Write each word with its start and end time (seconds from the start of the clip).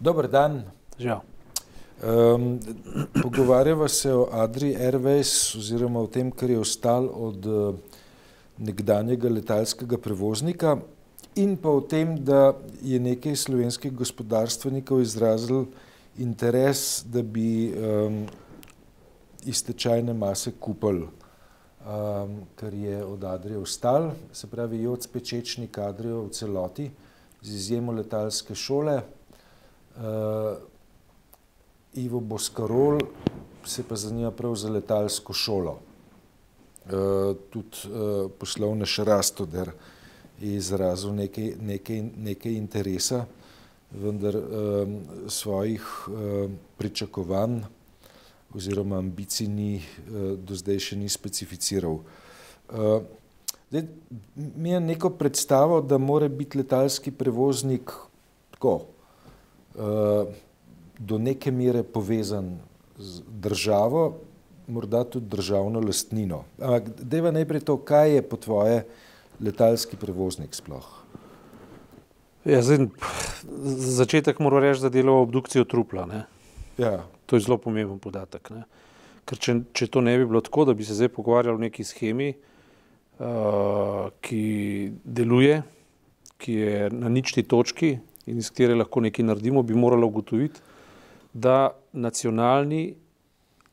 Dober 0.00 0.28
dan. 0.28 0.64
Žal. 0.98 1.22
Um, 2.04 2.58
pogovarjava 3.22 3.88
se 3.88 4.12
o 4.12 4.28
Adri 4.32 4.74
Airways 4.76 5.56
oziroma 5.56 6.00
o 6.00 6.06
tem, 6.06 6.30
kar 6.30 6.50
je 6.50 6.58
ostalo 6.60 7.08
od 7.08 7.46
uh, 7.46 7.78
nekdanjega 8.58 9.30
letalskega 9.32 9.96
prevoznika 9.96 10.76
in 11.36 11.56
pa 11.56 11.72
o 11.72 11.80
tem, 11.80 12.12
da 12.20 12.52
je 12.84 13.00
nekaj 13.00 13.36
slovenskih 13.36 13.92
gospodarstvenikov 13.92 15.00
izrazil 15.00 15.64
interes, 16.18 17.00
da 17.04 17.22
bi 17.22 17.72
um, 17.72 18.22
iz 19.48 19.64
tečajne 19.64 20.12
mase 20.12 20.52
kupili, 20.60 21.08
um, 21.08 22.38
kar 22.56 22.74
je 22.74 23.04
od 23.04 23.24
Adrije 23.24 23.58
ostal, 23.58 24.10
se 24.32 24.46
pravi 24.46 24.82
Joc 24.82 25.06
Pečečnik 25.06 25.78
Adrijo 25.78 26.26
v 26.28 26.32
celoti, 26.36 26.90
z 27.42 27.54
izjemo 27.54 27.92
letalske 27.92 28.54
šole. 28.54 29.00
Uh, 29.96 30.56
Ivo 31.94 32.20
Boskarol 32.20 33.00
se 33.64 33.82
pa 33.82 33.96
zanima 33.96 34.30
prav 34.30 34.54
za 34.54 34.68
letalsko 34.70 35.32
šolo. 35.32 35.78
Uh, 36.86 37.36
tudi 37.50 37.88
uh, 37.88 38.30
poslovnež 38.38 38.98
Rastoder 38.98 39.70
je 40.40 40.56
izrazil 40.56 41.14
nekaj, 41.14 41.52
nekaj, 41.60 42.02
nekaj 42.16 42.52
interesa, 42.52 43.24
vendar 43.90 44.36
um, 44.36 45.00
svojih 45.28 46.08
uh, 46.08 46.50
pričakovanj 46.76 47.62
oziroma 48.54 48.98
ambicij 48.98 49.48
ni 49.48 49.76
uh, 49.80 50.36
do 50.38 50.54
zdaj 50.54 50.78
še 50.78 50.98
ni 51.00 51.08
specificiral. 51.08 52.02
Uh, 52.68 53.00
zdaj, 53.70 53.88
mi 54.36 54.70
je 54.76 54.80
neko 54.80 55.10
predstavo, 55.16 55.80
da 55.80 55.98
mora 55.98 56.28
biti 56.28 56.58
letalski 56.58 57.10
prevoznik 57.10 57.90
tako, 58.50 58.82
do 60.98 61.18
neke 61.18 61.50
mere 61.50 61.82
povezan 61.82 62.58
z 62.98 63.22
državo, 63.28 64.14
morda 64.66 65.04
tudi 65.04 65.26
državno 65.26 65.80
lastnino. 65.80 66.44
Ampak 66.60 66.88
deva 67.00 67.30
najprej 67.30 67.60
to, 67.60 67.76
kaj 67.76 68.14
je 68.14 68.22
po 68.22 68.36
tvoje 68.36 68.86
letalski 69.40 69.96
prevoznik 69.96 70.54
sploh? 70.54 70.86
Ja, 72.46 72.62
zdaj, 72.62 72.86
za 73.62 73.92
začetek 74.00 74.38
moram 74.38 74.62
reči, 74.62 74.80
da 74.82 74.88
delo 74.88 75.18
obdukcijo 75.22 75.64
trupla. 75.64 76.06
Ne? 76.06 76.24
Ja. 76.78 77.04
To 77.26 77.36
je 77.36 77.42
zelo 77.42 77.58
pomemben 77.58 77.98
podatek. 77.98 78.50
Ne? 78.54 78.64
Ker 79.26 79.38
če, 79.42 79.56
če 79.74 79.88
to 79.90 80.00
ne 80.00 80.14
bi 80.18 80.26
bilo 80.26 80.40
tako, 80.40 80.64
da 80.68 80.74
bi 80.74 80.86
se 80.86 80.94
zdaj 80.94 81.10
pogovarjali 81.14 81.58
o 81.58 81.64
neki 81.64 81.84
schemi, 81.84 82.28
uh, 83.18 84.06
ki 84.22 84.44
deluje, 85.02 85.58
ki 86.38 86.54
je 86.54 86.90
na 86.94 87.10
ničti 87.10 87.42
točki 87.42 87.96
in 88.26 88.38
iz 88.38 88.50
katere 88.50 88.74
lahko 88.74 89.00
nekaj 89.00 89.24
naredimo, 89.24 89.62
bi 89.62 89.74
moralo 89.74 90.06
ugotoviti, 90.06 90.60
da 91.32 91.70
nacionalni 91.92 92.96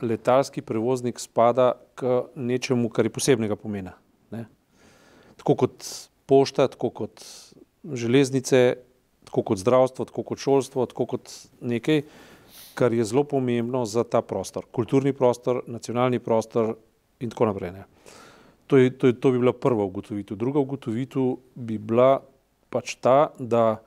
letalski 0.01 0.61
prevoznik 0.61 1.19
spada 1.19 1.73
k 1.95 2.23
nečemu, 2.35 2.89
kar 2.89 3.05
je 3.05 3.13
posebnega 3.13 3.55
pomena. 3.55 3.93
Ne? 4.31 4.45
Tako 5.39 5.55
kot 5.63 5.87
pošta, 6.29 6.67
tako 6.67 6.89
kot 6.89 7.23
železnice, 7.83 8.75
tako 9.25 9.43
kot 9.43 9.57
zdravstvo, 9.63 10.05
tako 10.05 10.23
kot 10.23 10.43
šolstvo, 10.43 10.85
tako 10.91 11.05
kot 11.15 11.31
nekaj, 11.61 12.03
kar 12.75 12.93
je 12.93 13.05
zelo 13.05 13.23
pomembno 13.23 13.85
za 13.85 14.03
ta 14.03 14.21
prostor. 14.21 14.65
Kulturni 14.71 15.13
prostor, 15.13 15.63
nacionalni 15.67 16.19
prostor 16.19 16.75
in 17.19 17.29
tako 17.29 17.49
naprej. 17.49 17.71
Ne? 17.71 17.87
To, 18.67 18.77
je, 18.77 18.91
to, 18.97 19.07
je, 19.07 19.19
to 19.19 19.31
bi 19.31 19.39
bila 19.39 19.53
prva 19.53 19.85
ugotovitev. 19.85 20.37
Druga 20.37 20.59
ugotovitev 20.59 21.35
bi 21.55 21.77
bila 21.77 22.19
pač 22.69 22.95
ta, 23.01 23.29
da 23.39 23.83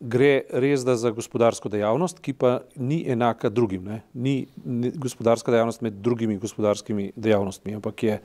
gre 0.00 0.44
res 0.48 0.80
za 0.80 1.10
gospodarsko 1.12 1.68
dejavnost, 1.68 2.22
ki 2.24 2.32
pa 2.32 2.60
ni 2.76 3.02
enaka 3.08 3.50
drugim. 3.52 3.84
Ne? 3.84 4.00
Ni, 4.14 4.46
ni 4.64 4.90
gospodarska 4.96 5.52
dejavnost 5.52 5.84
med 5.84 6.00
drugimi 6.00 6.38
gospodarskimi 6.40 7.12
dejavnostmi, 7.16 7.76
ampak 7.76 8.02
je, 8.02 8.18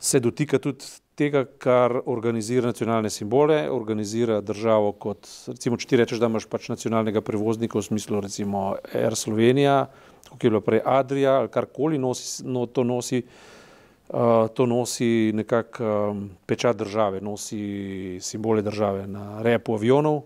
se 0.00 0.20
dotika 0.20 0.58
tudi 0.58 0.88
tega, 1.20 1.44
kar 1.60 1.98
organizira 2.08 2.70
nacionalne 2.72 3.10
simbole, 3.12 3.66
organizira 3.70 4.40
državo 4.40 4.94
kot, 4.96 5.28
recimo, 5.52 5.76
če 5.76 5.88
ti 5.90 6.00
rečeš, 6.00 6.22
da 6.22 6.30
imaš 6.32 6.48
pač 6.48 6.70
nacionalnega 6.72 7.20
prevoznika 7.20 7.76
v 7.76 7.84
smislu 7.84 8.22
recimo 8.24 8.70
Air 8.96 9.16
Slovenija, 9.20 9.82
kot 10.30 10.44
je 10.44 10.52
bila 10.52 10.64
prej 10.64 10.80
Adria 10.88 11.36
ali 11.42 11.52
karkoli 11.52 12.00
nosi, 12.00 12.46
no, 12.48 12.64
to 12.72 12.86
nosi, 12.88 13.20
uh, 13.20 14.48
to 14.56 14.64
nosi 14.70 15.10
nekak 15.36 15.82
um, 15.84 16.24
pečat 16.48 16.80
države, 16.80 17.20
nosi 17.20 18.16
simbole 18.24 18.64
države 18.64 19.04
na 19.10 19.42
repu 19.44 19.76
avionov, 19.76 20.22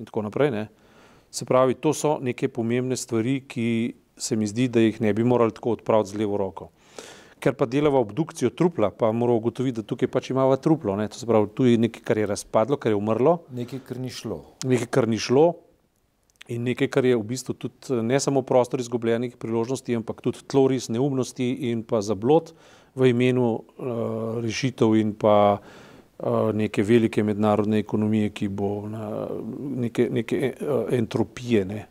in 0.00 0.08
tako 0.08 0.24
naprej. 0.26 0.50
Ne. 0.50 0.66
Se 1.30 1.44
pravi, 1.44 1.76
to 1.78 1.92
so 1.94 2.18
neke 2.22 2.48
pomembne 2.48 2.96
stvari, 2.96 3.40
ki 3.46 3.94
se 4.16 4.36
mi 4.36 4.48
zdi, 4.48 4.68
da 4.68 4.82
jih 4.82 5.00
ne 5.00 5.12
bi 5.14 5.24
morali 5.24 5.54
tako 5.54 5.76
odpraviti 5.76 6.10
z 6.10 6.20
levo 6.20 6.40
roko. 6.40 6.70
Ker 7.40 7.54
pa 7.56 7.64
delava 7.64 8.00
obdukcijo 8.02 8.50
trupla, 8.52 8.90
pa 8.90 9.12
moramo 9.12 9.38
ugotoviti, 9.38 9.80
da 9.80 9.86
tukaj 9.86 10.10
pač 10.12 10.30
imamo 10.30 10.56
truplo. 10.60 10.96
Ne. 10.96 11.08
To 11.08 11.20
se 11.20 11.28
pravi, 11.28 11.48
tu 11.54 11.68
je 11.68 11.78
nekaj, 11.78 12.02
kar 12.04 12.18
je 12.18 12.26
razpadlo, 12.28 12.76
kar 12.76 12.92
je 12.92 12.98
umrlo. 12.98 13.38
Nekaj, 13.56 13.84
kar 13.86 14.00
ni 14.00 14.10
šlo. 14.12 14.42
Nekaj, 14.64 14.90
kar 14.90 15.08
ni 15.08 15.20
šlo. 15.20 15.52
In 16.50 16.66
nekaj, 16.66 16.90
kar 16.90 17.06
je 17.06 17.14
v 17.14 17.22
bistvu 17.24 17.54
tudi 17.54 18.00
ne 18.02 18.18
samo 18.20 18.42
prostor 18.42 18.80
izgubljenih 18.82 19.36
priložnosti, 19.38 19.94
ampak 19.96 20.20
tudi 20.24 20.42
tloris 20.50 20.90
neumnosti 20.90 21.46
in 21.70 21.84
pa 21.86 22.00
zablod 22.02 22.50
v 22.98 23.12
imenu 23.12 23.46
uh, 23.54 24.40
rešitev 24.42 24.96
in 24.98 25.14
pa 25.14 25.36
uh, 25.60 25.89
neke 26.52 26.82
velike 26.82 27.22
mednarodne 27.24 27.78
ekonomije, 27.78 28.30
ki 28.30 28.48
bo 28.48 28.88
na 28.88 29.26
neke, 29.76 30.08
neke 30.10 30.52
uh, 30.60 30.92
entropije, 30.92 31.64
ne, 31.64 31.86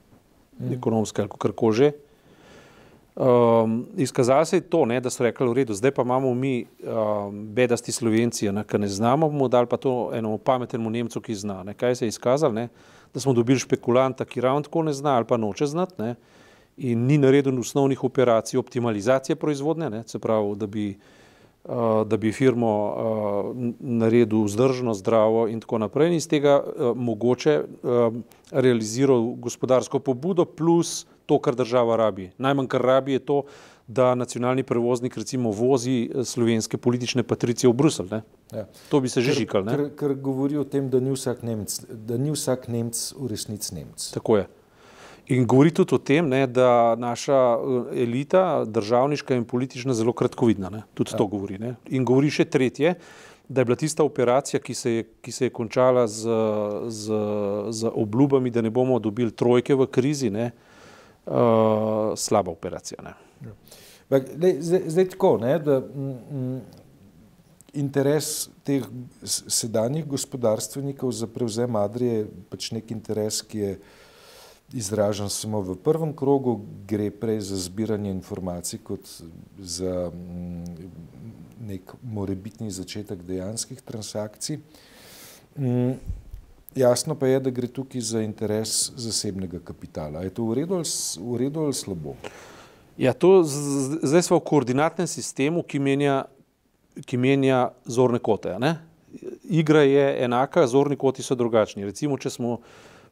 mm. 0.59 0.73
ekonomske 0.73 1.22
ali 1.22 1.29
kako 1.38 1.72
že. 1.72 1.91
Um, 3.16 3.85
izkazalo 3.97 4.45
se 4.45 4.57
je 4.57 4.62
to, 4.62 4.85
ne, 4.85 5.00
da 5.01 5.09
so 5.09 5.23
rekli, 5.23 5.47
v 5.50 5.53
redu, 5.53 5.73
zdaj 5.73 5.91
pa 5.91 6.01
imamo 6.01 6.34
mi 6.34 6.66
um, 6.66 7.47
bedasti 7.56 7.91
Slovenci, 7.91 8.47
ki 8.68 8.78
ne 8.78 8.88
znamo, 8.88 9.29
bomo 9.29 9.47
dali 9.47 9.68
pa 9.68 9.78
to 9.78 10.12
enemu 10.13 10.38
pametnemu 10.38 10.89
Nemcu, 10.89 11.22
ki 11.22 11.35
zna. 11.35 11.63
Ne. 11.63 11.73
Kaj 11.73 11.95
se 11.95 12.06
je 12.06 12.13
izkazalo? 12.16 12.53
Ne? 12.53 12.68
Da 13.13 13.19
smo 13.19 13.34
dobili 13.34 13.59
špekulanta, 13.59 14.25
ki 14.25 14.41
ravno 14.41 14.62
tako 14.62 14.84
ne 14.84 14.94
zna 14.94 15.18
ali 15.18 15.25
pa 15.25 15.38
noče 15.38 15.66
znati 15.66 16.01
ne? 16.01 16.16
in 16.78 17.06
ni 17.06 17.18
naredil 17.18 17.59
osnovnih 17.59 18.03
operacij 18.03 18.57
optimalizacije 18.57 19.35
proizvodnje, 19.35 19.89
ne? 19.89 20.03
se 20.07 20.19
pravi, 20.19 20.56
da 20.56 20.68
bi 20.68 20.89
uh, 20.89 20.95
Eh, 20.95 21.19
da 22.05 22.17
bi 22.17 22.31
firmo 22.31 22.69
uh, 22.87 23.55
naredil 23.79 24.45
vzdržno, 24.47 24.93
zdravo 24.93 25.47
in 25.47 25.59
tako 25.59 25.77
naprej, 25.77 26.07
in 26.07 26.13
iz 26.17 26.27
tega 26.27 26.57
uh, 26.63 26.95
mogoče 26.97 27.61
realiziral 28.51 29.35
gospodarsko 29.37 29.99
pobudo, 29.99 30.45
plus 30.45 31.05
to, 31.25 31.37
kar 31.39 31.55
država 31.55 31.97
rabi. 31.97 32.31
Najmanj, 32.37 32.67
kar 32.67 32.81
rabi, 32.81 33.13
je 33.13 33.19
to, 33.19 33.41
da 33.87 34.15
nacionalni 34.15 34.63
prevoznik 34.63 35.17
recimo 35.17 35.51
vozi 35.51 36.09
slovenske 36.23 36.77
politične 36.77 37.23
patricije 37.23 37.69
v 37.69 37.73
Bruselj. 37.73 38.21
Ja. 38.53 38.65
To 38.89 38.99
bi 38.99 39.09
se 39.09 39.21
že 39.21 39.33
žikal. 39.33 39.65
Ker, 39.65 39.89
ker 39.97 40.13
govori 40.13 40.57
o 40.57 40.63
tem, 40.63 40.89
da 40.89 40.99
ni 40.99 41.13
vsak 41.13 41.41
Nemc, 41.43 41.79
da 41.89 42.17
ni 42.17 42.31
vsak 42.31 42.67
Nemc 42.67 43.13
v 43.17 43.29
resnici 43.29 43.75
Nemc. 43.75 44.11
Tako 44.13 44.37
je. 44.37 44.47
In 45.29 45.45
govori 45.45 45.72
tudi 45.72 45.94
o 45.94 45.97
tem, 46.01 46.25
ne, 46.25 46.47
da 46.47 46.95
naša 46.97 47.40
eh, 47.57 48.03
elita, 48.03 48.66
državniška 48.66 49.35
in 49.38 49.45
politična, 49.45 49.94
zelo 49.94 50.13
kratkovidna. 50.13 50.69
Ne. 50.73 50.84
Tudi 50.94 51.13
ja. 51.13 51.17
to 51.17 51.28
govori. 51.28 51.59
Ne. 51.62 51.75
In 51.94 52.06
govori 52.06 52.31
še 52.34 52.47
tretje, 52.50 52.95
da 53.50 53.62
je 53.62 53.66
bila 53.66 53.78
tista 53.78 54.03
operacija, 54.03 54.62
ki 54.62 54.73
se 54.73 54.94
je, 54.94 55.03
ki 55.22 55.31
se 55.31 55.45
je 55.45 55.53
končala 55.53 56.07
z, 56.07 56.34
z, 56.89 57.22
z 57.69 57.94
obljubami, 57.94 58.50
da 58.53 58.62
ne 58.62 58.69
bomo 58.73 59.00
dobili 59.00 59.31
trojke 59.31 59.78
v 59.78 59.88
krizi, 59.89 60.29
ne, 60.29 60.51
uh, 61.25 62.13
slaba 62.18 62.53
operacija. 62.53 63.01
Ne. 63.06 63.16
Ja. 63.45 63.56
Bak, 64.09 64.29
le, 64.38 64.53
zdaj, 64.62 64.84
zdaj 64.94 65.09
tako, 65.13 65.31
ne, 65.41 65.56
da 65.66 65.79
m, 65.81 66.12
m, 66.29 66.59
interes 67.73 68.50
teh 68.66 68.85
sedanjih 69.23 70.06
gospodarstvenikov 70.09 71.12
za 71.13 71.30
prevzem 71.30 71.75
Adrije 71.75 72.21
je 72.21 72.30
pač 72.50 72.71
nek 72.74 72.94
interes, 72.94 73.42
ki 73.45 73.65
je 73.65 73.74
izražen 74.74 75.30
samo 75.30 75.62
v 75.62 75.75
prvem 75.75 76.13
krogu, 76.13 76.60
gre 76.88 77.10
prej 77.12 77.42
za 77.42 77.57
zbiranje 77.57 78.12
informacij 78.12 78.80
kot 78.83 79.10
za 79.60 80.12
mm, 80.13 80.92
nek 81.68 81.94
morebitni 82.04 82.71
začetek 82.71 83.24
dejanskih 83.24 83.81
transakcij. 83.81 84.60
Mm, 85.57 85.94
jasno 86.75 87.16
pa 87.16 87.27
je, 87.27 87.39
da 87.39 87.50
gre 87.50 87.68
tukaj 87.68 88.01
za 88.01 88.21
interes 88.21 88.92
zasebnega 88.95 89.60
kapitala. 89.60 90.24
Je 90.24 90.30
to 90.30 90.45
v 90.45 90.62
redu 90.62 90.75
ali, 90.75 90.89
v 91.18 91.38
redu 91.38 91.65
ali 91.65 91.74
slabo? 91.74 92.15
Ja, 92.98 93.13
to 93.13 93.44
zdaj 93.44 94.27
smo 94.27 94.38
v 94.38 94.45
koordinatnem 94.45 95.07
sistemu, 95.07 95.63
ki 95.63 95.80
menja, 95.80 96.25
ki 97.07 97.18
menja 97.18 97.69
zorne 97.88 98.19
kote. 98.19 98.57
Ne? 98.60 98.75
Igra 99.50 99.81
je 99.88 100.24
enaka, 100.24 100.68
zorni 100.68 100.98
koti 101.00 101.24
so 101.24 101.36
drugačni. 101.36 101.88
Recimo, 101.88 102.18
če 102.19 102.30
smo 102.30 102.60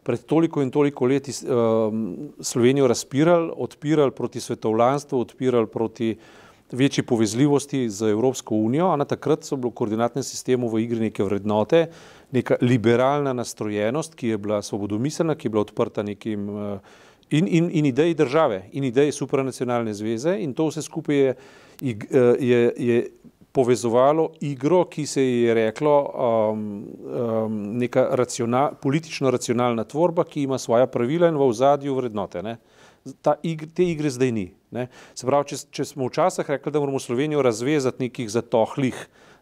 pred 0.07 0.23
toliko 0.23 0.61
in 0.63 0.71
toliko 0.71 1.05
leti 1.05 1.33
um, 1.43 2.29
Slovenijo 2.39 2.87
razpirali, 2.87 3.51
odpirali 3.55 4.11
proti 4.11 4.39
svetovljanstvu, 4.39 5.19
odpirali 5.19 5.67
proti 5.67 6.15
večji 6.71 7.03
povezljivosti 7.03 7.89
z 7.89 8.11
Evropsko 8.11 8.55
unijo, 8.55 8.87
a 8.87 8.95
na 8.95 9.05
takrat 9.05 9.43
so 9.43 9.55
bili 9.55 9.71
v 9.71 9.75
koordinatnem 9.75 10.23
sistemu 10.23 10.69
v 10.71 10.81
igri 10.83 10.99
neke 11.09 11.23
vrednote, 11.23 11.89
neka 12.31 12.55
liberalna 12.61 13.33
nastrojenost, 13.33 14.15
ki 14.15 14.33
je 14.33 14.37
bila 14.37 14.61
svobodomiselna, 14.61 15.35
ki 15.35 15.47
je 15.47 15.51
bila 15.51 15.67
odprta 15.67 16.03
nekim 16.03 16.47
in, 17.29 17.47
in, 17.47 17.69
in 17.71 17.85
ideji 17.85 18.13
države 18.13 18.63
in 18.71 18.83
ideji 18.83 19.11
supranacionalne 19.11 19.93
zveze 19.93 20.37
in 20.39 20.53
to 20.53 20.67
vse 20.67 20.81
skupaj 20.81 21.15
je, 21.15 21.35
je, 22.39 22.73
je 22.77 23.09
povezovalo 23.57 24.29
igro, 24.45 24.83
ki 24.85 25.05
se 25.09 25.23
je 25.23 25.53
reklo 25.57 25.95
um, 26.05 26.65
um, 26.85 27.55
neka 27.81 28.03
racional, 28.19 28.75
politično 28.81 29.31
racionalna 29.33 29.83
tvorba, 29.83 30.27
ki 30.29 30.43
ima 30.45 30.59
svoja 30.61 30.85
pravila 30.87 31.31
in 31.31 31.39
v 31.39 31.47
ozadju 31.47 31.95
vrednote. 31.97 32.43
Ne? 32.45 32.57
Ta 33.25 33.33
igr, 33.41 33.65
te 33.73 33.87
igre 33.87 34.11
zdaj 34.13 34.31
ni. 34.35 34.45
Ne? 34.77 34.87
Se 35.17 35.25
pravi, 35.25 35.49
če, 35.49 35.61
če 35.73 35.87
smo 35.89 36.09
včasih 36.11 36.45
rekli, 36.53 36.75
da 36.75 36.83
moramo 36.83 37.01
Slovenijo 37.01 37.41
razvezati 37.41 38.05
nekih 38.05 38.29
zatohlih 38.29 38.99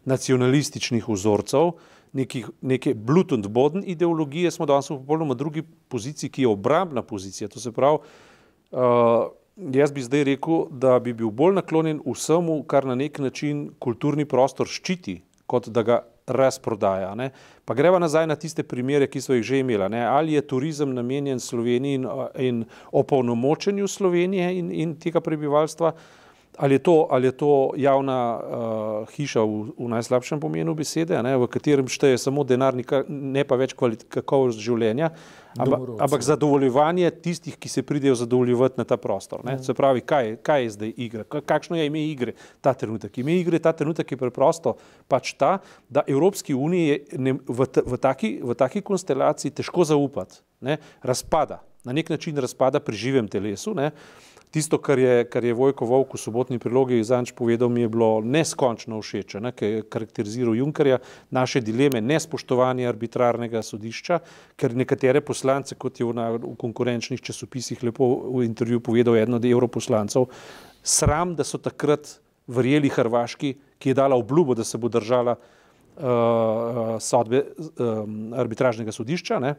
nacionalističnih 0.08 1.04
vzorcev, 1.12 1.74
nekih, 2.16 2.48
neke 2.64 2.94
blut 2.94 3.34
and 3.36 3.50
boden 3.52 3.84
ideologije, 3.84 4.54
smo 4.54 4.64
danes 4.70 4.88
v 4.88 4.96
popolnoma 5.02 5.36
drugi 5.36 5.66
poziciji, 5.92 6.32
ki 6.32 6.46
je 6.46 6.54
obrambna 6.54 7.04
pozicija. 7.04 7.50
To 7.52 7.60
se 7.60 7.74
pravi, 7.74 8.00
uh, 8.72 9.26
jaz 9.56 9.92
bi 9.92 10.02
zdaj 10.02 10.24
rekel, 10.24 10.66
da 10.70 10.98
bi 10.98 11.12
bil 11.12 11.30
bolj 11.30 11.54
naklonjen 11.56 12.00
vsemu, 12.06 12.62
kar 12.68 12.84
na 12.86 12.94
nek 12.94 13.18
način 13.18 13.70
kulturni 13.78 14.24
prostor 14.24 14.68
ščiti, 14.68 15.20
kot 15.46 15.68
da 15.68 15.82
ga 15.82 16.02
razprodaja. 16.26 17.14
Ne? 17.14 17.30
Pa 17.64 17.74
greva 17.74 17.98
nazaj 18.02 18.26
na 18.26 18.36
tiste 18.36 18.64
primere, 18.66 19.06
ki 19.06 19.22
so 19.22 19.34
jih 19.34 19.46
že 19.46 19.60
imela. 19.62 19.88
Ne? 19.88 20.02
Ali 20.06 20.34
je 20.34 20.42
turizem 20.42 20.94
namenjen 20.94 21.40
Sloveniji 21.40 22.00
in, 22.00 22.06
in 22.38 22.64
opolnomočenju 22.92 23.88
Slovenije 23.88 24.52
in, 24.58 24.72
in 24.72 24.96
tega 25.00 25.20
prebivalstva, 25.20 25.92
ali 26.58 26.74
je 26.74 26.78
to, 26.78 27.06
ali 27.10 27.26
je 27.26 27.32
to 27.32 27.72
javna 27.76 28.18
uh, 28.36 29.08
hiša 29.16 29.42
v, 29.44 29.72
v 29.78 29.88
najslabšem 29.92 30.40
pomenu 30.40 30.74
besede, 30.74 31.16
ne, 31.22 31.36
v 31.36 31.48
katerem 31.52 31.88
šteje 31.88 32.18
samo 32.18 32.44
denar, 32.44 32.76
ne 33.08 33.44
pa 33.44 33.58
več 33.60 33.74
kakovost 33.76 34.60
življenja, 34.60 35.10
ampak, 35.58 35.84
ampak 36.06 36.24
zadovoljevanje 36.24 37.10
tistih, 37.24 37.56
ki 37.60 37.68
se 37.68 37.84
pridejo 37.86 38.16
zadovoljevati 38.16 38.80
na 38.80 38.88
ta 38.88 38.96
prostor. 39.00 39.44
Ne. 39.44 39.58
Se 39.62 39.76
pravi, 39.76 40.00
kaj, 40.00 40.36
kaj 40.44 40.62
je 40.64 40.74
zdaj 40.76 40.92
igra, 40.96 41.24
kakšno 41.28 41.76
je 41.76 41.86
ime 41.88 42.02
igre 42.08 42.36
ta 42.64 42.74
trenutek. 42.74 43.18
Ime 43.20 43.36
igre 43.40 43.60
ta 43.62 43.72
trenutek 43.76 44.12
je 44.12 44.20
preprosto 44.20 44.76
pač 45.08 45.34
ta, 45.38 45.58
da 45.88 46.04
Evropski 46.08 46.54
uniji 46.54 46.88
je 46.88 46.98
ne, 47.18 47.36
v, 47.36 47.68
v, 47.68 48.00
taki, 48.00 48.36
v 48.42 48.56
taki 48.56 48.84
konstelaciji 48.84 49.54
težko 49.56 49.84
zaupati, 49.84 50.40
ne, 50.64 50.80
razpada, 51.04 51.60
na 51.86 51.94
nek 51.94 52.10
način 52.10 52.36
razpada 52.40 52.80
pri 52.80 52.96
živem 52.96 53.28
telesu. 53.28 53.74
Ne. 53.76 53.92
Tisto, 54.56 54.78
kar 54.80 54.98
je, 54.98 55.24
kar 55.28 55.44
je 55.44 55.52
Vojko 55.52 55.84
Vovk 55.84 56.14
v 56.14 56.18
sobotni 56.18 56.56
prilogi 56.56 56.96
zanč 57.04 57.34
povedal, 57.36 57.68
mi 57.68 57.82
je 57.82 57.90
bilo 57.92 58.22
neskončno 58.24 59.02
všeč, 59.04 59.34
ne, 59.44 59.50
ki 59.52 59.68
je 59.68 59.82
karakteriziral 59.84 60.56
Junkerja, 60.56 60.96
naše 61.28 61.60
dileme 61.60 62.00
nespoštovanja 62.00 62.88
arbitrarnega 62.88 63.60
sodišča, 63.60 64.18
ker 64.56 64.72
nekatere 64.72 65.20
poslance, 65.20 65.76
kot 65.76 66.00
je 66.00 66.08
v, 66.08 66.16
na, 66.16 66.30
v 66.40 66.54
konkurenčnih 66.56 67.20
časopisih 67.20 67.84
lepo 67.84 68.08
v 68.32 68.46
intervju 68.48 68.80
povedal 68.80 69.20
eden 69.20 69.36
od 69.36 69.44
evroposlancev, 69.44 70.24
sram, 70.80 71.36
da 71.36 71.44
so 71.44 71.60
takrat 71.60 72.16
verjeli 72.48 72.88
Hrvaški, 72.88 73.52
ki 73.76 73.92
je 73.92 74.00
dala 74.00 74.16
obljubo, 74.16 74.56
da 74.56 74.64
se 74.64 74.80
bo 74.80 74.88
držala 74.88 75.36
uh, 75.36 76.96
sodbe 76.96 77.44
uh, 77.44 78.06
arbitražnega 78.40 78.96
sodišča. 78.96 79.36
Ne, 79.44 79.58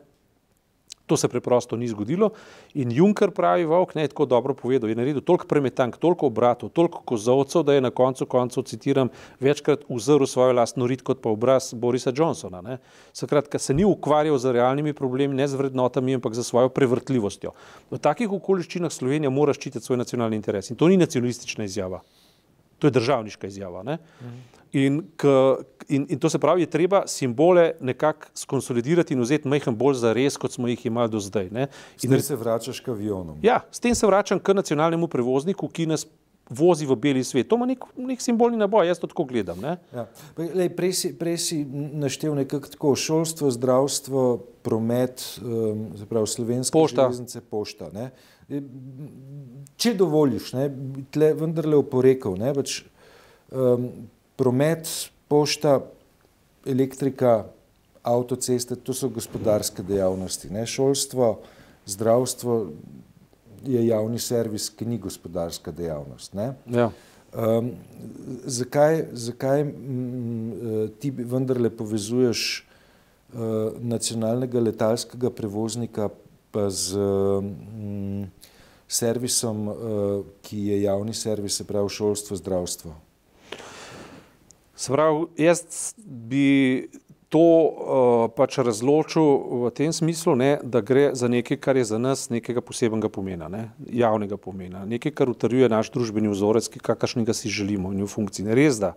To 1.08 1.18
se 1.18 1.28
preprosto 1.28 1.78
ni 1.78 1.88
zgodilo 1.88 2.30
in 2.74 2.92
Juncker 2.92 3.32
pravi, 3.32 3.66
Vovk 3.66 3.96
ne 3.96 4.02
je 4.02 4.12
tako 4.12 4.26
dobro 4.26 4.54
povedal, 4.54 4.90
je 4.90 4.96
naredil 4.96 5.22
toliko 5.22 5.48
premetank, 5.48 5.98
toliko 5.98 6.28
obratov, 6.28 6.70
toliko 6.70 7.02
kozovcev, 7.06 7.64
da 7.64 7.74
je 7.74 7.82
na 7.82 7.92
koncu 7.92 8.26
koncev, 8.26 8.64
citiram, 8.64 9.10
večkrat 9.40 9.86
uzrl 9.88 10.26
svojo 10.26 10.54
lastno 10.54 10.88
rit 10.88 11.02
kot 11.02 11.22
pa 11.24 11.30
obraz 11.30 11.74
Borisa 11.74 12.12
Johnsona. 12.16 12.62
Ne. 12.62 12.78
Skratka, 13.14 13.60
se 13.60 13.74
ni 13.74 13.86
ukvarjal 13.86 14.38
z 14.38 14.52
realnimi 14.52 14.94
problemi, 14.94 15.36
ne 15.36 15.48
z 15.48 15.56
vrednotami, 15.56 16.16
ampak 16.20 16.34
za 16.34 16.44
svojo 16.44 16.70
prevrtljivostjo. 16.70 17.52
V 17.92 17.98
takih 17.98 18.32
okoliščinah 18.32 18.92
Slovenija 18.92 19.32
mora 19.32 19.56
ščititi 19.56 19.86
svoj 19.86 20.04
nacionalni 20.04 20.36
interes 20.36 20.70
in 20.70 20.76
to 20.76 20.92
ni 20.92 21.00
nacionalistična 21.00 21.64
izjava, 21.64 22.02
to 22.80 22.88
je 22.88 22.92
državniška 22.92 23.48
izjava. 23.48 23.84
Ne. 23.84 23.98
Mhm. 24.22 24.38
In, 24.72 25.02
k, 25.16 25.28
in, 25.88 26.06
in 26.10 26.20
to 26.20 26.30
se 26.30 26.40
pravi, 26.40 26.62
je 26.62 26.70
treba 26.70 27.08
simbole 27.08 27.72
nekako 27.82 28.28
skonsolidirati 28.34 29.14
in 29.14 29.22
vzeti 29.22 29.48
majhen 29.48 29.76
bolj 29.76 29.96
za 30.02 30.12
res, 30.14 30.38
kot 30.38 30.52
smo 30.52 30.68
jih 30.68 30.86
imeli 30.86 31.10
do 31.10 31.20
zdaj. 31.24 31.48
Ne? 31.52 31.70
In 32.04 32.10
s 32.10 32.10
tem 32.10 32.22
se 32.22 32.36
vračaš 32.36 32.82
k 32.84 32.92
avionom. 32.92 33.40
Ja, 33.42 33.62
s 33.72 33.80
tem 33.80 33.96
se 33.96 34.08
vračam 34.08 34.40
k 34.40 34.54
nacionalnemu 34.54 35.08
prevozniku, 35.08 35.70
ki 35.72 35.88
nas 35.88 36.06
vozi 36.50 36.86
v 36.86 36.96
beli 36.96 37.24
svet. 37.24 37.48
To 37.50 37.58
ima 37.60 37.68
nek, 37.70 37.84
nek 37.98 38.22
simbolni 38.24 38.58
naboj, 38.60 38.88
jaz 38.88 39.02
to 39.02 39.10
tako 39.12 39.26
gledam. 39.28 39.60
Ja. 39.64 40.06
Lej, 40.38 40.70
prej, 40.76 40.94
si, 40.94 41.12
prej 41.18 41.38
si 41.44 41.58
naštel 41.68 42.36
nekako 42.38 42.72
tako 42.72 42.94
šolstvo, 42.96 43.52
zdravstvo, 43.52 44.24
promet, 44.64 45.24
um, 45.42 45.90
zapravo 46.00 46.28
slovenske 46.28 46.74
pošta. 46.74 47.08
železnice, 47.08 47.42
pošta. 47.42 47.92
Ne? 47.96 48.10
Če 49.78 49.94
dovoliš, 50.00 50.54
ne, 50.56 50.70
tle 51.12 51.34
vendarle 51.36 51.80
oporekal, 51.80 52.38
ne, 52.40 52.54
pač, 52.56 52.82
um, 53.52 53.90
promet, 54.40 54.88
pošta, 55.28 55.82
elektrika, 56.68 57.46
avtoceste, 58.08 58.78
to 58.80 58.96
so 58.96 59.10
gospodarske 59.12 59.84
dejavnosti. 59.84 60.52
Ne? 60.52 60.64
Šolstvo, 60.68 61.38
zdravstvo 61.88 62.56
je 63.66 63.88
javni 63.88 64.20
servis, 64.20 64.70
ki 64.70 64.86
ni 64.86 64.98
gospodarska 64.98 65.72
dejavnost. 65.72 66.36
Ja. 66.72 66.92
Um, 67.38 67.72
zakaj 68.46 69.04
zakaj 69.12 69.62
m, 69.62 69.72
m, 69.72 70.88
ti 71.00 71.12
vendarle 71.12 71.70
povezuješ 71.70 72.44
uh, 72.64 73.76
nacionalnega 73.84 74.60
letalskega 74.60 75.30
prevoznika 75.30 76.10
pa 76.52 76.70
z 76.70 76.96
m, 76.98 78.30
servisom, 78.88 79.68
uh, 79.68 79.76
ki 80.42 80.70
je 80.72 80.82
javni 80.82 81.14
servis, 81.14 81.60
se 81.60 81.68
pravi 81.68 81.90
šolstvo, 81.90 82.38
zdravstvo? 82.40 82.96
Se 84.76 84.94
pravi, 84.94 85.26
jaz 85.38 85.94
bi 86.06 86.88
to 87.30 87.40
uh, 87.44 87.74
pač 88.32 88.58
razločil 88.64 89.26
v 89.68 89.72
tem 89.76 89.92
smislu, 89.92 90.36
ne, 90.40 90.52
da 90.64 90.80
gre 90.80 91.12
za 91.12 91.28
nekaj, 91.28 91.60
kar 91.60 91.76
je 91.76 91.84
za 91.90 92.00
nas 92.00 92.30
nekega 92.32 92.64
posebnega 92.64 93.12
pomena, 93.12 93.50
ne, 93.52 93.70
javnega 93.84 94.40
pomena, 94.40 94.86
nekaj, 94.88 95.12
kar 95.12 95.32
utrjuje 95.32 95.68
naš 95.68 95.92
družbeni 95.92 96.32
vzorec, 96.32 96.70
kakršnega 96.80 97.36
si 97.36 97.52
želimo 97.52 97.92
in 97.92 98.06
v 98.06 98.12
funkciji. 98.12 98.48
Ne 98.48 98.56
res, 98.56 98.80
da 98.80 98.96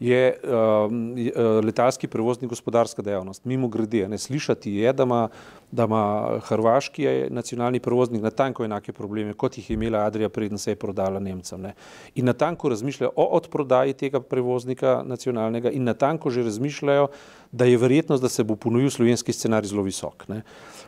je 0.00 0.36
uh, 0.42 1.64
letalski 1.64 2.08
prevoznik 2.08 2.48
gospodarska 2.48 3.02
dejavnost. 3.02 3.44
Mimo 3.44 3.68
grede, 3.68 4.08
ne 4.08 4.18
slišati 4.18 4.72
je, 4.72 4.92
da 4.92 5.02
ima, 5.02 5.28
da 5.70 5.84
ima 5.84 6.38
hrvaški 6.42 7.06
nacionalni 7.30 7.80
prevoznik 7.80 8.22
natanko 8.22 8.64
enake 8.64 8.92
probleme, 8.92 9.34
kot 9.34 9.58
jih 9.58 9.70
je 9.70 9.74
imela 9.74 9.98
Adrija, 9.98 10.28
preden 10.28 10.58
se 10.58 10.70
je 10.70 10.76
prodala 10.76 11.20
Nemcem. 11.20 11.60
Ne. 11.60 11.74
In 12.14 12.24
natanko 12.24 12.68
razmišljajo 12.68 13.12
o 13.16 13.24
odprodaji 13.36 13.92
tega 13.92 14.20
prevoznika 14.20 15.02
nacionalnega 15.06 15.70
in 15.70 15.84
natanko 15.84 16.30
že 16.30 16.42
razmišljajo, 16.42 17.08
da 17.52 17.64
je 17.64 17.76
verjetnost, 17.76 18.22
da 18.22 18.28
se 18.28 18.44
bo 18.44 18.56
ponovil 18.56 18.90
slovenski 18.90 19.32
scenarij 19.32 19.68
zelo 19.68 19.82
visok. 19.82 20.28
Ne. 20.28 20.42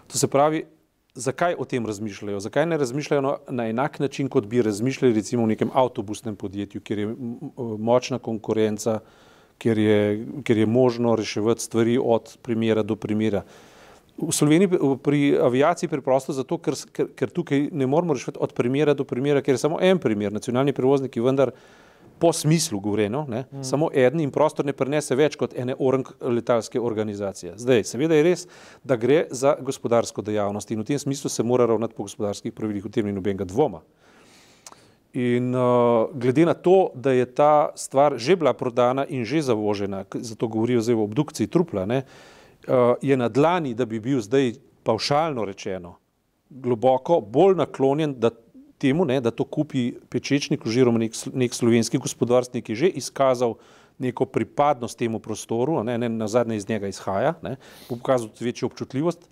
To 0.07 0.19
se 0.19 0.29
pravi, 0.29 0.65
zakaj 1.15 1.55
o 1.59 1.65
tem 1.65 1.87
razmišljajo? 1.87 2.41
Zakaj 2.41 2.67
ne 2.67 2.79
razmišljajo 2.79 3.23
na, 3.23 3.37
na 3.49 3.67
enak 3.69 3.99
način, 3.99 4.29
kot 4.29 4.47
bi 4.47 4.63
razmišljali 4.63 5.15
recimo 5.15 5.45
v 5.45 5.55
nekem 5.55 5.71
avtobusnem 5.75 6.37
podjetju, 6.37 6.81
kjer 6.81 6.99
je 6.99 7.15
močna 7.79 8.19
konkurenca, 8.19 9.01
kjer 9.59 9.79
je, 9.79 10.27
kjer 10.45 10.59
je 10.59 10.67
možno 10.67 11.17
reševati 11.17 11.63
stvari 11.63 11.99
od 12.03 12.37
primera 12.43 12.83
do 12.83 12.97
primera. 12.97 13.43
V 14.19 14.33
Sloveniji 14.33 14.69
pri 15.03 15.37
aviaciji 15.41 15.89
preprosto 15.89 16.33
zato, 16.33 16.59
ker, 16.59 16.77
ker, 16.93 17.09
ker 17.17 17.31
tukaj 17.31 17.69
ne 17.73 17.87
moramo 17.87 18.15
reševati 18.15 18.39
od 18.41 18.53
primera 18.53 18.95
do 18.95 19.05
primera, 19.05 19.43
ker 19.43 19.55
je 19.55 19.65
samo 19.65 19.81
en 19.81 19.99
primer, 19.99 20.33
nacionalni 20.33 20.73
prevozniki 20.73 21.21
vendar 21.21 21.53
po 22.23 22.33
smislu 22.33 22.81
govoreno, 22.81 23.27
mm. 23.27 23.65
samo 23.65 23.89
eden 23.95 24.21
in 24.21 24.31
prostor 24.31 24.67
ne 24.67 24.73
prenese 24.73 25.17
več 25.19 25.35
kot 25.35 25.57
ene 25.59 25.75
orang 25.79 26.07
letalske 26.23 26.79
organizacije. 26.81 27.57
Zdaj, 27.59 27.83
seveda 27.89 28.15
je 28.15 28.23
res, 28.23 28.45
da 28.87 28.95
gre 28.97 29.25
za 29.35 29.57
gospodarsko 29.59 30.23
dejavnost 30.23 30.71
in 30.71 30.79
v 30.79 30.87
tem 30.93 31.01
smislu 31.03 31.31
se 31.31 31.43
mora 31.43 31.67
ravnati 31.67 31.99
po 31.99 32.07
gospodarskih 32.07 32.55
pravilih, 32.55 32.85
v 32.87 32.93
tem 32.95 33.09
ni 33.11 33.15
nobenega 33.17 33.43
dvoma. 33.51 33.81
In 35.19 35.51
uh, 35.51 36.13
glede 36.15 36.47
na 36.47 36.55
to, 36.55 36.93
da 36.95 37.11
je 37.11 37.27
ta 37.27 37.73
stvar 37.75 38.15
že 38.23 38.39
bila 38.39 38.55
prodana 38.55 39.03
in 39.09 39.27
že 39.27 39.43
zavožena, 39.43 40.05
zato 40.15 40.47
govorijo 40.47 40.81
zdaj 40.81 40.95
o 40.95 41.09
obdukciji 41.11 41.51
trupla, 41.51 41.89
ne, 41.91 42.05
uh, 42.05 42.95
je 43.03 43.19
na 43.19 43.27
dlani, 43.29 43.75
da 43.75 43.83
bi 43.85 43.99
bil 43.99 44.23
zdaj 44.23 44.55
pavšalno 44.87 45.43
rečeno 45.45 45.97
globoko 46.53 47.21
bolj 47.21 47.57
naklonjen, 47.57 48.15
da 48.21 48.31
temu, 48.83 49.07
ne, 49.09 49.21
da 49.23 49.31
to 49.31 49.47
kupi 49.47 49.93
pečečnik 50.11 50.67
oziroma 50.67 51.01
nek, 51.05 51.17
nek 51.35 51.55
slovenski 51.55 52.01
gospodarstvenik, 52.03 52.67
ki 52.67 52.75
je 52.75 52.81
že 52.85 52.91
izkazal 53.03 53.57
neko 54.03 54.27
pripadnost 54.27 54.99
temu 54.99 55.21
prostoru, 55.23 55.83
ne, 55.87 55.99
ne, 55.99 56.09
na 56.11 56.29
zadnje 56.29 56.59
iz 56.59 56.69
njega 56.69 56.91
izhaja, 56.91 57.37
ne, 57.43 57.57
bo 57.89 57.97
pokazal 58.01 58.33
večjo 58.41 58.71
občutljivost, 58.73 59.29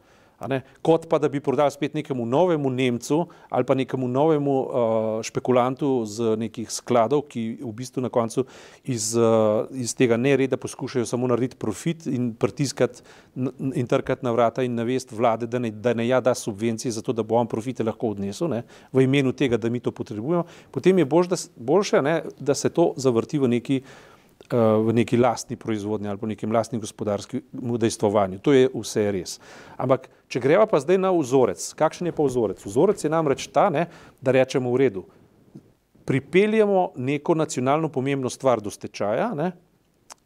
kot 0.83 1.09
pa 1.09 1.19
da 1.19 1.29
bi 1.29 1.41
prodal 1.41 1.71
spet 1.71 1.95
nekemu 1.95 2.27
novemu 2.27 2.71
Nemcu 2.71 3.27
ali 3.49 3.65
pa 3.65 3.75
nekemu 3.75 4.09
novemu 4.09 4.57
uh, 4.61 5.23
špekulantu 5.23 6.05
z 6.07 6.37
nekih 6.37 6.71
skladov, 6.71 7.27
ki 7.29 7.59
v 7.61 7.73
bistvu 7.73 8.03
na 8.03 8.09
koncu 8.09 8.45
iz, 8.85 9.15
uh, 9.17 9.69
iz 9.73 9.95
tega 9.95 10.17
nereda 10.17 10.57
poskušajo 10.57 11.07
samo 11.07 11.27
narediti 11.27 11.57
profit 11.57 12.07
in 12.07 12.35
pritiskati 12.35 13.03
in 13.75 13.87
trkati 13.87 14.25
na 14.25 14.33
vrata 14.33 14.63
in 14.63 14.75
navest 14.75 15.13
vlade, 15.13 15.47
da 15.47 15.59
ne, 15.59 15.71
da 15.71 15.95
ne 15.95 16.09
ja 16.09 16.21
da 16.21 16.35
subvencije 16.35 16.93
za 16.93 17.03
to, 17.03 17.13
da 17.13 17.23
bo 17.23 17.35
on 17.35 17.47
profite 17.47 17.85
lahko 17.85 18.11
odnesel 18.11 18.49
ne, 18.49 18.63
v 18.93 19.05
imenu 19.05 19.33
tega, 19.33 19.57
da 19.57 19.71
mi 19.71 19.81
to 19.81 19.91
potrebujemo, 19.91 20.45
potem 20.71 20.99
je 20.99 21.05
bož, 21.05 21.29
da, 21.29 21.37
boljše, 21.57 22.03
ne, 22.03 22.23
da 22.39 22.55
se 22.55 22.71
to 22.71 22.93
zavrti 22.97 23.39
v 23.39 23.49
neki 23.49 23.81
v 24.51 24.93
neki 24.93 25.17
lastni 25.17 25.57
proizvodnji 25.57 26.09
ali 26.09 26.19
pa 26.19 26.27
nekem 26.27 26.53
lastnem 26.53 26.81
gospodarskem 26.81 27.43
udejstvovanju. 27.53 28.41
To 28.43 28.53
je 28.53 28.71
vse 28.75 29.05
res. 29.13 29.39
Ampak, 29.79 30.09
če 30.27 30.43
greva 30.43 30.67
pa 30.67 30.81
zdaj 30.83 30.99
na 30.99 31.13
vzorec, 31.15 31.63
kakšen 31.79 32.11
je 32.11 32.15
pa 32.17 32.27
vzorec? 32.27 32.63
Vzorec 32.65 33.05
je 33.05 33.11
namreč 33.13 33.47
ta, 33.53 33.69
ne, 33.71 33.87
da 34.19 34.35
rečemo 34.35 34.73
v 34.75 34.81
redu. 34.87 35.05
Pripeljemo 36.09 36.93
neko 36.99 37.37
nacionalno 37.39 37.93
pomembno 37.93 38.31
stvar 38.31 38.63
do 38.65 38.73
stečaja 38.73 39.31
ne, 39.39 39.53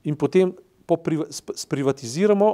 in 0.08 0.16
potem 0.16 0.54
po, 0.86 0.96
sprivatiziramo 1.52 2.48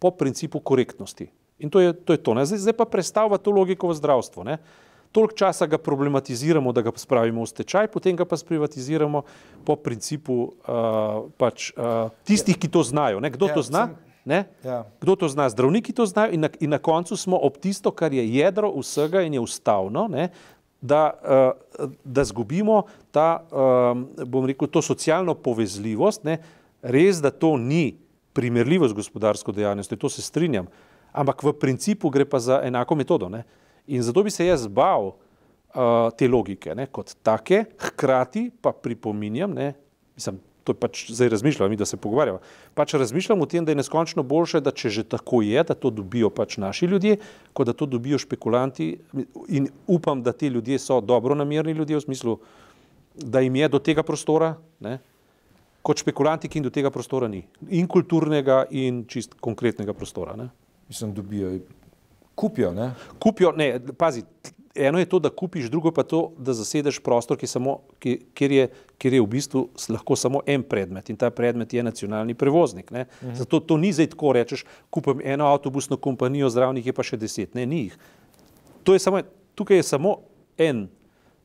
po 0.00 0.10
principu 0.16 0.60
korektnosti. 0.60 1.28
In 1.60 1.68
to 1.68 1.80
je 1.84 1.92
to. 1.92 2.16
Je 2.16 2.22
to 2.24 2.32
zdaj, 2.32 2.64
zdaj 2.64 2.76
pa 2.78 2.88
predstavlja 2.88 3.36
to 3.36 3.52
logiko 3.52 3.90
v 3.92 3.98
zdravstvu. 4.00 4.44
Ne 4.48 4.56
toliko 5.12 5.34
časa 5.34 5.66
ga 5.66 5.78
problematiziramo, 5.78 6.72
da 6.72 6.82
ga 6.82 6.92
spravimo 6.96 7.42
v 7.42 7.50
stečaj, 7.50 7.88
potem 7.90 8.16
ga 8.16 8.24
pa 8.24 8.36
sprivatiziramo 8.36 9.22
po 9.64 9.76
principu 9.76 10.36
uh, 10.42 11.26
pač, 11.36 11.72
uh, 11.74 12.14
tistih, 12.24 12.58
ki 12.58 12.70
to 12.70 12.82
znajo. 12.86 13.20
Ne? 13.20 13.30
Kdo 13.30 13.50
ja, 13.50 13.54
to 13.54 13.62
zna? 13.62 13.82
Sem, 13.90 14.46
ja. 14.64 14.84
Kdo 15.00 15.16
to 15.16 15.28
zna? 15.28 15.50
Zdravniki 15.50 15.92
to 15.92 16.06
znajo 16.06 16.36
in 16.36 16.46
na, 16.46 16.50
in 16.60 16.70
na 16.70 16.78
koncu 16.78 17.16
smo 17.16 17.36
ob 17.36 17.58
tisto, 17.58 17.90
kar 17.90 18.14
je 18.14 18.22
jedro 18.22 18.70
vsega 18.78 19.26
in 19.26 19.34
je 19.34 19.42
ustavno, 19.42 20.06
ne? 20.08 20.30
da, 20.80 21.12
uh, 21.12 21.90
da 22.04 22.24
zgubimo 22.24 22.82
ta, 23.10 23.44
um, 23.50 24.08
bom 24.26 24.46
rekel, 24.46 24.68
to 24.68 24.82
socialno 24.82 25.34
povezljivost. 25.34 26.24
Ne? 26.24 26.38
Res, 26.82 27.20
da 27.20 27.30
to 27.30 27.56
ni 27.56 27.98
primerljivo 28.32 28.88
z 28.88 28.96
gospodarsko 28.96 29.52
dejavnostjo, 29.52 29.98
to 29.98 30.08
se 30.08 30.22
strinjam, 30.22 30.70
ampak 31.12 31.42
v 31.42 31.52
principu 31.52 32.10
gre 32.10 32.24
pa 32.24 32.38
za 32.38 32.60
enako 32.64 32.94
metodo. 32.94 33.28
Ne? 33.28 33.42
In 33.86 34.02
zato 34.02 34.22
bi 34.22 34.30
se 34.30 34.46
jaz 34.46 34.66
bal 34.66 35.12
uh, 35.74 36.10
te 36.16 36.28
logike 36.28 36.74
ne, 36.74 36.86
kot 36.86 37.14
take, 37.22 37.64
hkrati 37.78 38.50
pa 38.62 38.72
pripominjam, 38.72 39.54
ne, 39.54 39.72
mislim, 40.16 40.40
to 40.64 40.74
je 40.74 40.80
pač 40.80 41.02
zdaj 41.10 41.28
razmišljam, 41.32 41.70
mi 41.70 41.76
da 41.76 41.86
se 41.88 41.96
pogovarjamo, 41.96 42.38
pač 42.74 42.94
razmišljam 42.94 43.40
o 43.40 43.46
tem, 43.46 43.64
da 43.64 43.72
je 43.72 43.80
neskončno 43.80 44.22
boljše, 44.22 44.60
da 44.60 44.70
če 44.70 44.90
že 45.00 45.04
tako 45.08 45.42
je, 45.42 45.62
da 45.64 45.74
to 45.74 45.90
dobijo 45.90 46.30
pač 46.30 46.58
naši 46.60 46.86
ljudje, 46.86 47.16
kot 47.52 47.66
da 47.66 47.72
to 47.72 47.86
dobijo 47.86 48.18
špekulanti 48.18 48.92
in 49.48 49.68
upam, 49.86 50.22
da 50.22 50.32
ti 50.32 50.52
ljudje 50.52 50.78
so 50.78 51.00
dobro 51.00 51.34
namerni 51.34 51.72
ljudje 51.72 51.96
v 51.96 52.04
smislu, 52.04 52.38
da 53.14 53.40
jim 53.40 53.56
je 53.56 53.68
do 53.68 53.78
tega 53.78 54.02
prostora, 54.06 54.54
ne, 54.80 54.98
kot 55.82 56.02
špekulanti, 56.04 56.48
ki 56.48 56.60
jim 56.60 56.68
do 56.68 56.72
tega 56.72 56.90
prostora 56.92 57.28
ni. 57.28 57.42
In 57.70 57.88
kulturnega 57.88 58.64
in 58.70 59.04
čist 59.08 59.34
konkretnega 59.40 59.94
prostora. 59.96 60.36
Ne. 60.36 60.50
Mislim, 60.88 61.14
dobijo 61.16 61.54
kupijo. 62.40 62.72
Ne? 62.72 62.90
Kupijo, 63.20 63.52
ne, 63.56 63.74
pazi, 63.98 64.24
eno 64.74 64.98
je 64.98 65.08
to, 65.08 65.18
da 65.18 65.30
kupiš, 65.30 65.68
drugo 65.70 65.92
pa 65.92 66.02
to, 66.02 66.30
da 66.38 66.54
zasedeš 66.56 67.00
prostor, 67.04 67.38
ki 67.38 67.46
samo, 67.50 67.80
ki, 68.00 68.16
kjer, 68.34 68.52
je, 68.52 68.68
kjer 68.98 69.16
je 69.18 69.24
v 69.24 69.26
bistvu 69.34 69.64
lahko 69.92 70.16
samo 70.16 70.40
en 70.46 70.62
predmet 70.62 71.10
in 71.10 71.18
ta 71.20 71.30
predmet 71.30 71.74
je 71.74 71.82
nacionalni 71.82 72.34
prevoznik. 72.34 72.90
Mhm. 72.90 73.34
Zato 73.42 73.60
to 73.60 73.76
ni 73.76 73.92
zdaj 73.92 74.12
tako, 74.14 74.32
rečeš, 74.38 74.64
kupim 74.90 75.20
eno 75.24 75.50
avtobusno 75.50 75.96
kompanijo, 75.96 76.50
zraven 76.50 76.80
jih 76.80 76.90
je 76.92 76.96
pa 76.96 77.06
še 77.06 77.20
deset, 77.20 77.54
ne, 77.54 77.66
ni 77.66 77.84
jih. 77.88 77.98
Je 78.90 78.98
samo, 78.98 79.20
tukaj 79.54 79.78
je 79.78 79.82
samo 79.86 80.16
en 80.58 80.88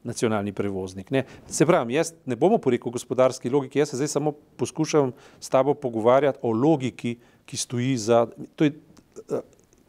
nacionalni 0.06 0.54
prevoznik. 0.54 1.12
Ne. 1.12 1.26
Se 1.50 1.66
pravi, 1.66 1.94
jaz 1.98 2.14
ne 2.26 2.38
bomo 2.38 2.58
porekel 2.62 2.94
gospodarski 2.94 3.50
logiki, 3.50 3.80
jaz 3.82 3.92
se 3.92 4.00
zdaj 4.00 4.08
samo 4.16 4.32
poskušam 4.58 5.12
s 5.40 5.50
tabo 5.50 5.74
pogovarjati 5.74 6.40
o 6.42 6.54
logiki, 6.54 7.18
ki 7.46 7.58
stoji 7.58 7.98
za. 7.98 8.26
To 8.56 8.66
je, 8.66 8.74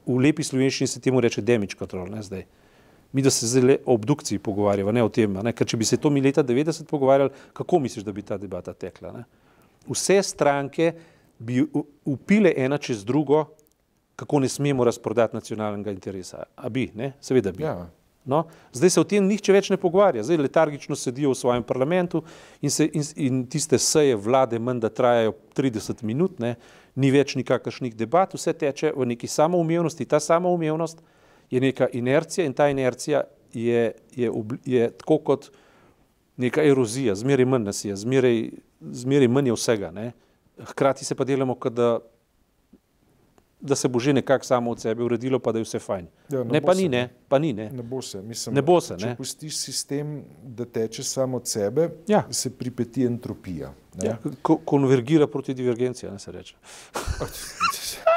v 0.06 0.20
lepi 0.22 0.44
slovenščini 0.46 0.88
se 0.88 1.00
temu 1.02 1.20
reče 1.20 1.42
damage 1.42 1.78
control, 1.78 2.08
ne 2.10 2.22
zdaj. 2.22 2.46
Mi, 3.12 3.22
da 3.22 3.30
se 3.30 3.46
zdaj 3.46 3.78
o 3.84 3.94
obdukciji 3.94 4.38
pogovarjamo, 4.38 4.92
ne 4.92 5.02
o 5.02 5.08
tem, 5.08 5.38
ne? 5.42 5.52
ker 5.56 5.66
če 5.66 5.78
bi 5.80 5.86
se 5.88 5.96
to 5.96 6.10
mi 6.10 6.20
leta 6.20 6.44
90 6.44 6.88
pogovarjali, 6.90 7.30
kako 7.56 7.78
misliš, 7.80 8.04
da 8.04 8.12
bi 8.12 8.24
ta 8.26 8.38
debata 8.38 8.74
tekla? 8.74 9.12
Ne? 9.12 9.24
Vse 9.88 10.18
stranke 10.22 10.92
bi 11.38 11.62
upile 12.04 12.52
ena 12.56 12.78
čez 12.78 13.04
drugo, 13.06 13.44
kako 14.16 14.40
ne 14.40 14.48
smemo 14.48 14.84
razprodati 14.84 15.36
nacionalnega 15.36 15.92
interesa. 15.92 16.46
A 16.56 16.68
bi, 16.68 16.90
ne? 16.94 17.12
Seveda 17.20 17.52
bi. 17.52 17.62
Ja. 17.62 17.86
No, 18.26 18.44
zdaj 18.74 18.90
se 18.90 19.00
o 19.00 19.06
tem 19.06 19.22
nihče 19.22 19.54
več 19.54 19.68
ne 19.70 19.78
pogovarja, 19.78 20.24
zdaj 20.26 20.40
letargično 20.42 20.96
sedijo 20.98 21.30
v 21.30 21.38
svojem 21.38 21.62
parlamentu 21.62 22.24
in, 22.60 22.72
se, 22.74 22.88
in, 22.90 23.04
in 23.22 23.44
tiste 23.46 23.78
seje 23.78 24.16
vlade 24.18 24.58
menda 24.58 24.90
trajajo 24.90 25.36
30 25.54 26.02
minut, 26.02 26.40
ne, 26.42 26.56
ni 26.98 27.12
več 27.14 27.36
nikakršnih 27.38 27.94
debat, 27.94 28.34
vse 28.34 28.56
teče 28.58 28.90
v 28.96 29.06
neki 29.12 29.30
samoumevnosti. 29.30 30.08
Ta 30.10 30.18
samoumevnost 30.20 31.04
je 31.54 31.62
neka 31.62 31.86
inercija 31.94 32.46
in 32.46 32.56
ta 32.56 32.66
inercija 32.72 33.22
je, 33.54 33.92
je, 34.16 34.32
je 34.64 34.90
tako 34.98 35.18
kot 35.30 35.50
neka 36.36 36.64
erozija, 36.66 37.14
zmeraj 37.14 37.46
manj 37.46 37.70
nas 37.70 37.84
je, 37.84 37.96
zmeraj, 37.96 38.42
zmeraj 38.80 39.28
manj 39.28 39.52
je 39.52 39.56
vsega. 39.56 39.92
Ne. 39.94 40.10
Hkrati 40.72 41.04
se 41.04 41.14
pa 41.14 41.24
delamo, 41.24 41.54
da, 41.70 41.98
da 43.60 43.76
se 43.76 43.88
bo 43.88 43.98
že 43.98 44.12
nekako 44.12 44.44
samo 44.44 44.70
od 44.70 44.80
sebe 44.80 45.04
uredilo, 45.04 45.38
pa 45.38 45.52
da 45.52 45.58
je 45.58 45.64
vse 45.64 45.78
fajn. 45.78 46.06
Ja, 46.28 46.44
ne, 46.44 46.50
ne, 46.50 46.60
pa, 46.60 46.74
se, 46.74 46.82
ni, 46.82 46.88
ne, 46.88 47.08
pa 47.28 47.38
ni, 47.38 47.52
ne. 47.52 47.70
Ne 47.70 47.82
bo 47.82 48.02
se. 48.02 48.22
Mislim, 48.22 48.54
ne 48.54 48.62
bo 48.62 48.80
se. 48.80 48.96
Če 48.98 49.06
ne. 49.06 49.16
pustiš 49.16 49.56
sistem, 49.56 50.24
da 50.42 50.64
teče 50.64 51.02
samo 51.02 51.36
od 51.36 51.48
sebe, 51.48 51.88
ja. 52.08 52.24
se 52.30 52.50
pripeti 52.50 53.04
entropija. 53.04 53.72
Ja, 54.02 54.18
ko, 54.42 54.58
konvergira 54.64 55.26
proti 55.26 55.54
divergenciji, 55.54 56.10
ne 56.10 56.18
se 56.18 56.32
reče. 56.32 56.54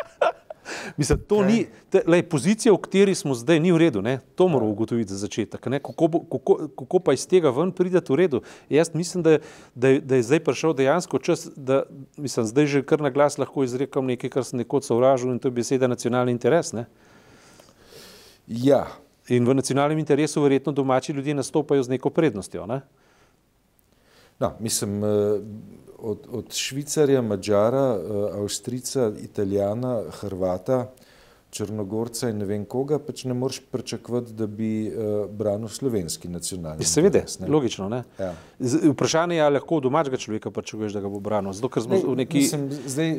Mislim, 0.98 1.20
to 1.28 1.36
okay. 1.36 1.48
ni, 1.48 1.66
te, 1.90 2.02
lej, 2.08 2.24
pozicija, 2.30 2.74
v 2.74 2.82
kateri 2.82 3.16
smo 3.16 3.36
zdaj, 3.36 3.60
ni 3.60 3.72
v 3.72 3.78
redu. 3.82 4.02
Ne? 4.02 4.20
To 4.36 4.48
moramo 4.48 4.72
ja. 4.72 4.74
ugotoviti 4.74 5.12
za 5.12 5.18
začetek. 5.18 5.62
Kako, 5.62 6.10
kako, 6.32 6.56
kako 6.78 7.00
pa 7.00 7.14
iz 7.14 7.28
tega 7.28 7.52
ven 7.56 7.72
prideti 7.72 8.14
v 8.14 8.16
redu? 8.16 8.42
Jaz 8.70 8.94
mislim, 8.94 9.24
da, 9.24 9.38
da, 9.76 9.94
da 10.00 10.16
je 10.16 10.24
zdaj 10.24 10.44
prišel 10.44 10.74
dejansko 10.74 11.20
čas, 11.20 11.48
da 11.56 11.84
mislim, 12.18 12.46
zdaj 12.46 12.66
že 12.66 12.84
kar 12.84 13.02
na 13.02 13.10
glas 13.10 13.38
lahko 13.38 13.64
izrekam 13.64 14.06
nekaj, 14.06 14.30
kar 14.30 14.46
sem 14.46 14.60
nekoč 14.60 14.90
sovražil 14.90 15.34
in 15.34 15.40
to 15.40 15.48
je 15.48 15.58
beseda 15.60 15.88
nacionalni 15.88 16.32
interes. 16.32 16.74
Ne? 16.74 16.86
Ja. 18.48 18.88
In 19.30 19.46
v 19.46 19.54
nacionalnem 19.54 20.00
interesu 20.00 20.42
verjetno 20.42 20.72
domači 20.74 21.14
ljudje 21.14 21.34
nastopajo 21.38 21.84
z 21.84 21.90
neko 21.90 22.10
prednostjo. 22.10 22.66
Ne? 22.66 22.82
No, 24.40 24.54
mislim, 24.60 25.04
eh, 25.04 25.08
od, 26.02 26.28
od 26.32 26.54
Švicarja, 26.54 27.22
Mačara, 27.22 27.98
eh, 27.98 28.42
Avstrica, 28.42 29.12
Italijana, 29.24 30.02
Hrvata, 30.22 30.88
Črnogorca 31.52 32.30
in 32.30 32.38
ne 32.38 32.46
vem 32.46 32.66
koga, 32.70 33.00
pač 33.02 33.24
ne 33.26 33.34
moreš 33.34 33.64
pričakovati, 33.72 34.34
da 34.38 34.46
bi 34.48 34.86
uh, 34.86 35.24
branil 35.34 35.68
slovenski 35.74 36.30
nacionalni. 36.30 36.86
Seveda, 36.86 37.24
logično. 37.48 38.04
Ja. 38.20 38.34
Vprašanje 38.92 39.36
je, 39.36 39.42
ali 39.42 39.58
lahko 39.58 39.80
domačega 39.82 40.20
človeka 40.22 40.52
pričakuješ, 40.54 40.94
da 40.94 41.02
ga 41.02 41.10
bo 41.10 41.20
branil. 41.20 41.54
Zato, 41.58 41.72
ker 41.74 41.88
smo 41.88 41.98
ne, 41.98 42.04
v 42.06 42.16
neki. 42.22 42.44
Mislim, 42.44 42.68
zdaj 42.86 43.16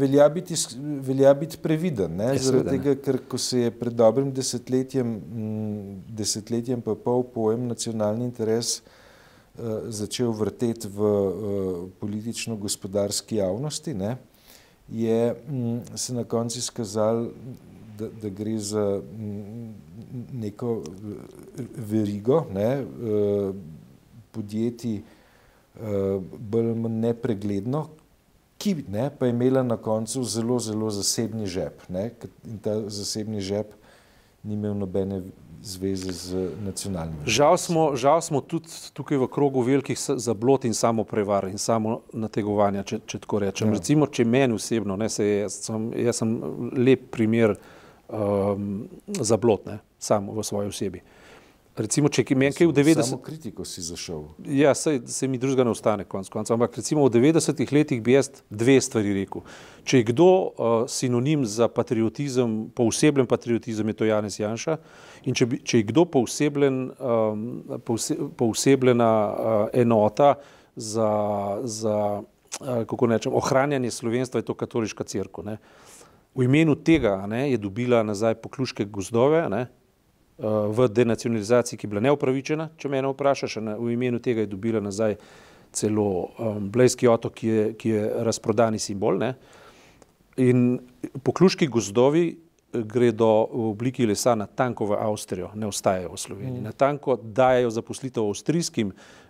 velja 0.00 0.26
biti, 0.28 0.58
velja 1.06 1.36
biti 1.38 1.60
previden, 1.62 2.18
ne? 2.18 2.32
Je, 2.34 2.42
zaradi 2.48 2.66
seveda, 2.66 2.74
tega, 2.74 2.96
ker 3.06 3.20
ko 3.30 3.38
se 3.38 3.62
je 3.62 3.76
pred 3.78 3.94
dobrim 3.94 4.34
desetletjem, 4.34 5.14
m, 5.14 6.02
desetletjem 6.18 6.82
pa 6.82 6.98
pol 6.98 7.22
pojem 7.30 7.70
nacionalni 7.70 8.26
interes 8.32 8.80
Eh, 8.82 9.00
začel 9.88 10.32
vrteti 10.32 10.88
v 10.88 10.98
eh, 10.98 11.90
politično-gospodarski 12.00 13.36
javnosti, 13.36 13.94
ne, 13.94 14.16
je 14.88 15.34
mm, 15.48 15.96
se 15.96 16.14
na 16.14 16.24
koncu 16.24 16.58
izkazal, 16.58 17.28
da, 17.98 18.08
da 18.22 18.28
gre 18.28 18.58
za 18.58 19.02
mm, 19.18 19.74
neko 20.32 20.82
eh, 20.82 21.62
verigo 21.76 22.46
ne, 22.54 22.84
podjetij 24.30 25.02
bolj 26.38 26.68
ali 26.70 26.74
manj 26.78 26.98
nepregledno, 27.02 27.88
ki 28.58 28.76
ne, 28.88 29.08
pa 29.18 29.26
je 29.26 29.34
imela 29.34 29.62
na 29.62 29.76
koncu 29.76 30.22
zelo, 30.24 30.58
zelo 30.58 30.90
zasebni 30.90 31.46
žep. 31.46 31.82
Ne, 31.88 32.10
in 32.46 32.58
ta 32.62 32.76
zasebni 32.90 33.40
žep 33.42 33.74
ni 34.44 34.54
imel 34.54 34.76
nobene 34.76 35.22
zveze 35.64 36.12
z 36.12 36.48
nacionalnim. 36.64 37.16
Žal 37.26 37.56
smo, 37.56 37.96
žal 37.96 38.20
smo 38.20 38.40
tudi 38.40 38.68
tukaj 38.92 39.18
v 39.18 39.28
krogu 39.32 39.62
velikih 39.64 39.98
zablot 39.98 40.64
in 40.68 40.74
samo 40.74 41.04
prevar 41.04 41.48
in 41.48 41.58
samo 41.58 42.02
nategovanja, 42.12 42.82
če, 42.84 42.98
če 43.06 43.18
tako 43.24 43.40
rečem. 43.46 43.72
Ja. 43.72 43.78
Recimo, 43.78 44.06
če 44.06 44.26
meni 44.28 44.54
osebno, 44.54 44.96
ne, 45.00 45.08
se, 45.08 45.24
jaz, 45.24 45.56
sem, 45.64 45.88
jaz 46.04 46.20
sem 46.20 46.36
lep 46.76 47.08
primer 47.16 47.56
um, 48.08 48.84
zablot, 49.08 49.64
ne, 49.70 49.78
samo 49.98 50.36
v 50.36 50.44
svoji 50.44 50.68
osebi. 50.68 51.00
Recimo, 51.74 52.06
če 52.06 52.22
je 52.22 52.36
meni 52.38 52.54
kaj 52.54 52.68
v 52.70 52.74
90. 52.76 53.02
Samo 53.02 53.22
kritiko 53.22 53.64
si 53.66 53.82
zašel. 53.82 54.20
Ja, 54.46 54.76
se, 54.78 55.00
se 55.10 55.26
mi 55.26 55.40
drugega 55.42 55.64
ne 55.66 55.72
ostane, 55.74 56.04
konc 56.06 56.28
konca. 56.30 56.54
Ampak 56.54 56.78
recimo 56.78 57.02
v 57.02 57.10
90-ih 57.16 57.72
letih 57.74 58.02
bi 58.02 58.14
jaz 58.14 58.30
dve 58.46 58.76
stvari 58.78 59.10
rekel. 59.16 59.42
Če 59.82 59.98
je 59.98 60.06
kdo 60.12 60.28
uh, 60.30 60.76
sinonim 60.86 61.42
za 61.42 61.66
patriotizem, 61.66 62.70
pousebljen 62.78 63.26
patriotizem, 63.26 63.90
je 63.90 63.98
to 63.98 64.06
Janez 64.06 64.38
Janša. 64.38 64.78
In 65.26 65.34
če, 65.34 65.50
bi, 65.50 65.58
če 65.66 65.82
je 65.82 65.90
kdo 65.90 66.06
pousebljen, 66.14 66.80
um, 66.94 67.44
pouse, 67.82 68.20
pousebljena 68.38 69.10
uh, 69.10 69.66
enota 69.74 70.36
za, 70.78 71.10
za 71.66 72.00
uh, 72.22 72.84
kako 72.86 73.10
nečem, 73.10 73.34
ohranjanje 73.34 73.90
slovenstva, 73.98 74.44
je 74.44 74.52
to 74.52 74.54
katoliška 74.54 75.10
crkva. 75.10 75.58
V 76.38 76.46
imenu 76.46 76.78
tega 76.78 77.18
ne, 77.26 77.48
je 77.50 77.58
dobila 77.58 78.06
nazaj 78.06 78.38
pokluške 78.46 78.86
gozdove. 78.86 79.48
Ne, 79.50 79.66
v 80.38 80.88
denacionalizaciji, 80.88 81.78
ki 81.78 81.86
je 81.86 81.90
bila 81.90 82.00
neupravičena, 82.08 82.68
če 82.76 82.88
me 82.90 83.02
vprašaš, 83.06 83.58
v 83.78 83.92
imenu 83.94 84.18
tega 84.18 84.42
je 84.42 84.50
dobila 84.50 84.80
nazaj 84.82 85.14
celo 85.74 86.06
um, 86.38 86.70
Blejski 86.70 87.08
otok, 87.10 87.34
ki 87.34 87.48
je, 87.48 87.66
ki 87.78 87.88
je 87.90 88.02
razprodani 88.26 88.78
simbol. 88.78 89.18
Ne? 89.18 89.34
In 90.42 90.78
pokluški 91.22 91.66
gozdovi 91.70 92.28
eh, 92.30 92.82
gredo 92.82 93.30
v 93.50 93.68
obliki 93.72 94.06
lesa 94.06 94.34
na 94.38 94.46
tanko 94.46 94.90
v 94.90 94.98
Avstrijo, 95.02 95.50
ne 95.54 95.66
ostajajo 95.70 96.14
v 96.14 96.20
Sloveniji. 96.26 96.60
Mm. 96.60 96.66
Na 96.66 96.72
tanko 96.72 97.18
dajo 97.18 97.70
zaposlitev 97.74 98.26
avstrijskim 98.26 98.90
uh, 98.90 99.23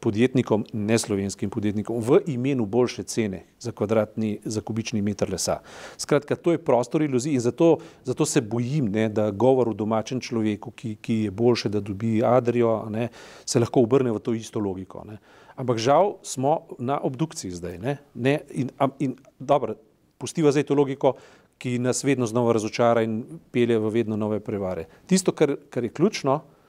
podjetnikom, 0.00 0.64
ne 0.72 0.98
slovenskim 0.98 1.50
podjetnikom, 1.50 1.98
v 1.98 2.20
imenu 2.30 2.66
boljše 2.66 3.02
cene 3.02 3.42
za 3.58 3.72
kvadratni, 3.72 4.38
za 4.44 4.60
kubični 4.60 5.02
meter 5.02 5.30
lesa. 5.30 5.58
Skratka, 5.98 6.36
to 6.36 6.52
je 6.54 6.62
prostor 6.62 7.02
iluzij 7.02 7.34
in 7.34 7.40
zato, 7.40 7.78
zato 8.04 8.26
se 8.26 8.40
bojim, 8.40 8.86
ne, 8.86 9.08
da 9.08 9.30
govor 9.30 9.68
o 9.68 9.74
domačem 9.74 10.20
človeku, 10.20 10.70
ki, 10.70 10.94
ki 11.02 11.14
je 11.24 11.30
boljše, 11.30 11.68
da 11.68 11.80
dobi 11.80 12.22
Adrijo, 12.24 12.84
ne, 12.90 13.08
se 13.44 13.58
lahko 13.58 13.82
obrne 13.82 14.14
v 14.14 14.22
to 14.22 14.34
isto 14.34 14.62
logiko. 14.62 15.02
Ne. 15.08 15.18
Ampak 15.56 15.78
žal 15.82 16.14
smo 16.22 16.60
na 16.78 17.00
obdukciji 17.02 17.50
zdaj. 17.50 17.78
Ne, 17.78 17.98
ne, 18.14 18.38
in, 18.54 18.70
in 18.98 19.16
dobro, 19.38 19.74
pustiva 20.18 20.54
zdaj 20.54 20.68
to 20.70 20.78
logiko, 20.78 21.16
ki 21.58 21.78
nas 21.82 22.04
vedno 22.04 22.26
znova 22.26 22.54
razočara 22.56 23.02
in 23.02 23.24
pelje 23.50 23.76
v 23.78 23.90
vedno 23.90 24.16
nove 24.16 24.38
prevare. 24.40 24.86
Tisto, 25.06 25.32
kar, 25.32 25.58
kar 25.68 25.84
je 25.84 25.92
ključno, 25.92 26.40
je 26.40 26.59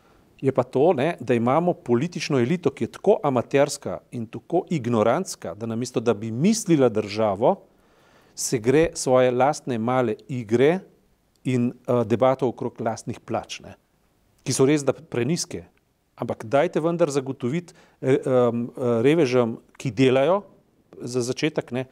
pa 0.49 0.63
to, 0.65 0.93
ne, 0.97 1.15
da 1.19 1.37
imamo 1.37 1.73
politično 1.73 2.39
elito, 2.41 2.71
ki 2.73 2.83
je 2.83 2.91
tako 2.97 3.19
amaterska 3.23 3.99
in 4.11 4.25
tako 4.25 4.63
ignorantska, 4.69 5.53
da 5.53 5.69
namesto 5.69 6.01
da 6.01 6.13
bi 6.13 6.31
mislila 6.31 6.89
državo, 6.89 7.55
se 8.35 8.57
gre 8.57 8.89
svoje 8.97 9.31
lastne 9.31 9.77
male 9.77 10.15
igre 10.27 10.79
in 11.43 11.69
uh, 11.69 12.01
debato 12.07 12.47
okrog 12.47 12.81
lastnih 12.81 13.19
plač, 13.19 13.59
ne, 13.61 13.75
ki 14.43 14.53
so 14.53 14.65
res 14.65 14.85
da 14.85 14.93
preniske. 14.93 15.67
Ampak 16.21 16.45
dajte 16.45 16.81
vendar 16.81 17.09
zagotoviti 17.09 17.73
um, 18.01 18.67
revežem, 19.01 19.55
ki 19.77 19.89
delajo 19.93 20.41
za 21.01 21.21
začetek, 21.25 21.71
ne, 21.73 21.85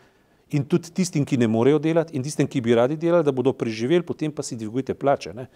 in 0.54 0.66
tudi 0.66 0.90
tistim, 0.94 1.26
ki 1.26 1.38
ne 1.38 1.48
morejo 1.50 1.80
delati, 1.82 2.18
in 2.18 2.26
tistim, 2.26 2.50
ki 2.50 2.62
bi 2.66 2.78
radi 2.78 2.98
delali, 2.98 3.26
da 3.26 3.34
bodo 3.34 3.54
preživeli, 3.54 4.06
potem 4.06 4.34
pa 4.34 4.46
si 4.46 4.58
dvigujte 4.58 4.98
plače. 4.98 5.34
Ne 5.38 5.48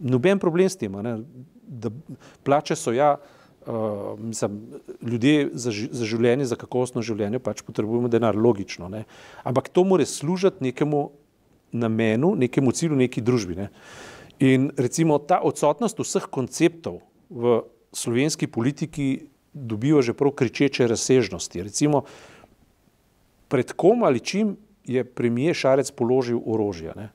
noben 0.00 0.40
problem 0.40 0.68
s 0.68 0.76
tem, 0.80 0.96
da 1.70 1.90
plače 2.44 2.76
so 2.76 2.92
ja, 2.92 3.14
uh, 3.16 4.18
mislim, 4.18 4.60
ljudje 5.02 5.50
za, 5.52 5.72
za 5.72 6.08
življenje, 6.08 6.48
za 6.50 6.58
kakovostno 6.58 7.04
življenje 7.04 7.38
pač 7.44 7.62
potrebujemo 7.66 8.10
denar, 8.12 8.36
logično, 8.36 8.88
ne. 8.88 9.04
ampak 9.44 9.68
to 9.68 9.84
mora 9.84 10.06
služiti 10.06 10.64
nekemu 10.70 11.10
namenu, 11.72 12.34
nekemu 12.34 12.72
cilju, 12.74 12.98
neki 12.98 13.22
družbi. 13.22 13.56
Ne. 13.60 13.68
In 14.40 14.70
recimo 14.76 15.20
ta 15.20 15.40
odsotnost 15.44 16.00
vseh 16.00 16.26
konceptov 16.32 17.02
v 17.30 17.60
slovenski 17.92 18.48
politiki 18.50 19.28
dobiva 19.52 20.02
že 20.02 20.14
prav 20.14 20.32
kričeče 20.38 20.86
razsežnosti. 20.90 21.62
Recimo, 21.62 22.04
pred 23.50 23.72
kom 23.74 24.02
ali 24.06 24.22
čim 24.22 24.56
je 24.86 25.04
premijer 25.04 25.54
Šarec 25.54 25.90
položil 25.90 26.40
orožje, 26.46 26.94
ne? 26.96 27.10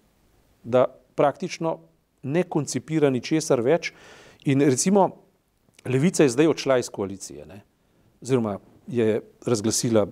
da 0.64 0.88
praktično 1.16 1.80
ne 2.26 2.44
koncipira 2.44 3.10
ničesar 3.14 3.62
več. 3.62 3.92
In 4.50 4.62
recimo, 4.66 5.10
levica 5.86 6.26
je 6.26 6.34
zdaj 6.34 6.52
odšla 6.54 6.80
iz 6.82 6.90
koalicije, 6.90 7.46
ne? 7.46 7.62
oziroma 8.22 8.58
je 8.88 9.22
razglasila 9.46 10.08